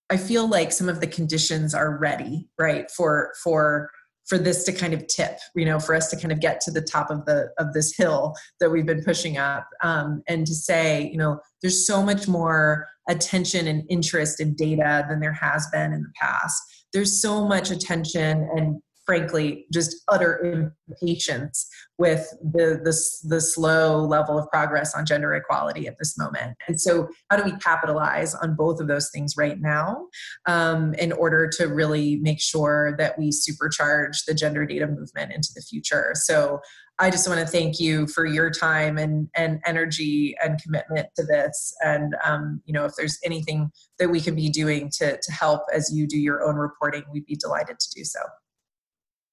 I 0.10 0.18
feel 0.18 0.48
like 0.48 0.72
some 0.72 0.90
of 0.90 1.00
the 1.00 1.08
conditions 1.08 1.74
are 1.74 1.98
ready, 1.98 2.50
right, 2.58 2.90
for 2.92 3.34
for 3.44 3.90
for 4.28 4.38
this 4.38 4.66
to 4.66 4.74
kind 4.74 4.94
of 4.94 5.08
tip, 5.08 5.40
you 5.56 5.64
know, 5.64 5.80
for 5.80 5.96
us 5.96 6.10
to 6.10 6.18
kind 6.18 6.34
of 6.34 6.42
get 6.42 6.60
to 6.60 6.72
the 6.72 6.82
top 6.82 7.10
of 7.10 7.26
the 7.26 7.50
of 7.58 7.74
this 7.74 7.96
hill 7.96 8.36
that 8.60 8.70
we've 8.70 8.86
been 8.86 9.04
pushing 9.04 9.38
up, 9.38 9.68
um, 9.84 10.22
and 10.28 10.46
to 10.48 10.54
say, 10.54 11.10
you 11.10 11.18
know, 11.18 11.40
there's 11.62 11.88
so 11.88 12.04
much 12.04 12.28
more 12.28 12.88
attention 13.10 13.68
and 13.68 13.84
interest 13.90 14.40
in 14.42 14.54
data 14.56 15.06
than 15.10 15.20
there 15.20 15.34
has 15.34 15.68
been 15.72 15.94
in 15.94 16.02
the 16.02 16.12
past. 16.20 16.62
There's 16.94 17.22
so 17.22 17.48
much 17.48 17.72
attention 17.72 18.50
and 18.56 18.82
frankly 19.08 19.66
just 19.74 20.04
utter 20.10 20.70
impatience 20.92 21.68
with 21.98 22.30
the, 22.44 22.80
the, 22.84 22.96
the 23.30 23.42
slow 23.42 24.04
level 24.06 24.38
of 24.38 24.48
progress 24.52 24.94
on 24.94 25.06
gender 25.06 25.34
equality 25.34 25.88
at 25.88 25.98
this 25.98 26.18
moment 26.18 26.56
and 26.68 26.80
so 26.80 27.08
how 27.32 27.38
do 27.38 27.44
we 27.44 27.58
capitalize 27.58 28.36
on 28.36 28.56
both 28.56 28.80
of 28.80 28.88
those 28.88 29.10
things 29.10 29.36
right 29.38 29.60
now 29.60 30.06
um, 30.46 30.94
in 30.96 31.12
order 31.14 31.50
to 31.50 31.66
really 31.66 32.18
make 32.18 32.42
sure 32.42 32.96
that 32.98 33.18
we 33.18 33.32
supercharge 33.32 34.26
the 34.28 34.34
gender 34.34 34.66
data 34.66 34.86
movement 34.86 35.32
into 35.32 35.50
the 35.56 35.62
future 35.62 36.12
so 36.14 36.60
I 37.00 37.12
just 37.12 37.28
want 37.28 37.40
to 37.40 37.46
thank 37.46 37.80
you 37.80 38.08
for 38.08 38.26
your 38.26 38.50
time 38.50 38.98
and, 38.98 39.30
and 39.36 39.62
energy 39.68 40.36
and 40.44 40.60
commitment 40.62 41.10
to 41.16 41.24
this. 41.24 41.72
And, 41.82 42.16
um, 42.26 42.60
you 42.66 42.74
know, 42.74 42.86
if 42.86 42.94
there's 42.98 43.20
anything 43.24 43.70
that 44.00 44.10
we 44.10 44.20
can 44.20 44.34
be 44.34 44.50
doing 44.50 44.90
to, 44.98 45.20
to 45.22 45.32
help 45.32 45.62
as 45.72 45.92
you 45.94 46.08
do 46.08 46.18
your 46.18 46.44
own 46.44 46.56
reporting, 46.56 47.04
we'd 47.12 47.28
be 47.28 47.36
delighted 47.36 47.80
to 47.80 47.90
do 47.96 48.04
so. 48.04 48.20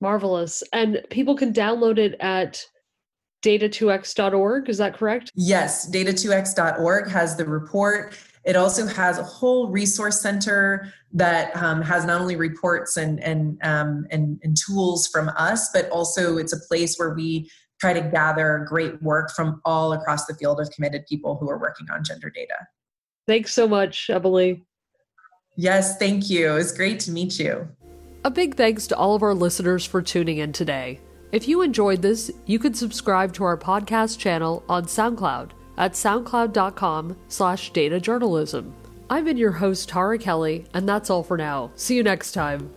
Marvelous. 0.05 0.62
And 0.75 1.03
people 1.09 1.35
can 1.35 1.53
download 1.53 1.97
it 1.99 2.14
at 2.21 2.62
data2x.org. 3.43 4.69
Is 4.69 4.79
that 4.79 4.95
correct? 4.95 5.33
Yes, 5.35 5.90
data2x.org 5.90 7.09
has 7.11 7.37
the 7.37 7.47
report. 7.47 8.14
It 8.45 8.55
also 8.55 8.87
has 8.87 9.19
a 9.19 9.23
whole 9.23 9.71
resource 9.71 10.21
center 10.21 10.93
that 11.12 11.57
um, 11.57 11.81
has 11.81 12.05
not 12.05 12.21
only 12.21 12.37
reports 12.37 12.99
and 12.99 13.19
and, 13.25 13.59
um, 13.62 14.07
and 14.11 14.38
and 14.43 14.55
tools 14.67 15.09
from 15.09 15.31
us, 15.37 15.71
but 15.73 15.88
also 15.88 16.37
it's 16.37 16.53
a 16.53 16.61
place 16.69 16.97
where 16.97 17.14
we 17.14 17.51
try 17.81 17.95
to 17.95 18.03
gather 18.03 18.67
great 18.69 19.03
work 19.03 19.31
from 19.31 19.62
all 19.64 19.95
across 19.95 20.27
the 20.27 20.35
field 20.35 20.61
of 20.61 20.71
committed 20.71 21.07
people 21.09 21.37
who 21.38 21.49
are 21.49 21.59
working 21.59 21.87
on 21.90 22.05
gender 22.05 22.31
data. 22.31 22.57
Thanks 23.27 23.55
so 23.55 23.67
much, 23.67 24.11
Emily. 24.11 24.62
Yes, 25.57 25.97
thank 25.97 26.29
you. 26.29 26.57
It's 26.57 26.73
great 26.73 27.01
to 27.01 27.11
meet 27.11 27.38
you. 27.38 27.69
A 28.26 28.30
big 28.30 28.54
thanks 28.54 28.87
to 28.87 28.96
all 28.96 29.14
of 29.14 29.22
our 29.22 29.34
listeners 29.34 29.84
for 29.84 30.00
tuning 30.00 30.38
in 30.38 30.50
today. 30.50 30.98
If 31.30 31.46
you 31.46 31.60
enjoyed 31.60 32.00
this, 32.00 32.30
you 32.46 32.58
can 32.58 32.72
subscribe 32.72 33.34
to 33.34 33.44
our 33.44 33.58
podcast 33.58 34.18
channel 34.18 34.64
on 34.66 34.87
SoundCloud 34.87 35.50
at 35.76 35.92
soundcloud.com 35.92 37.18
slash 37.28 37.72
datajournalism. 37.72 38.72
I've 39.10 39.26
been 39.26 39.37
your 39.37 39.52
host, 39.52 39.90
Tara 39.90 40.16
Kelly, 40.16 40.64
and 40.72 40.88
that's 40.88 41.10
all 41.10 41.22
for 41.22 41.37
now. 41.37 41.70
See 41.76 41.96
you 41.96 42.02
next 42.02 42.32
time. 42.32 42.72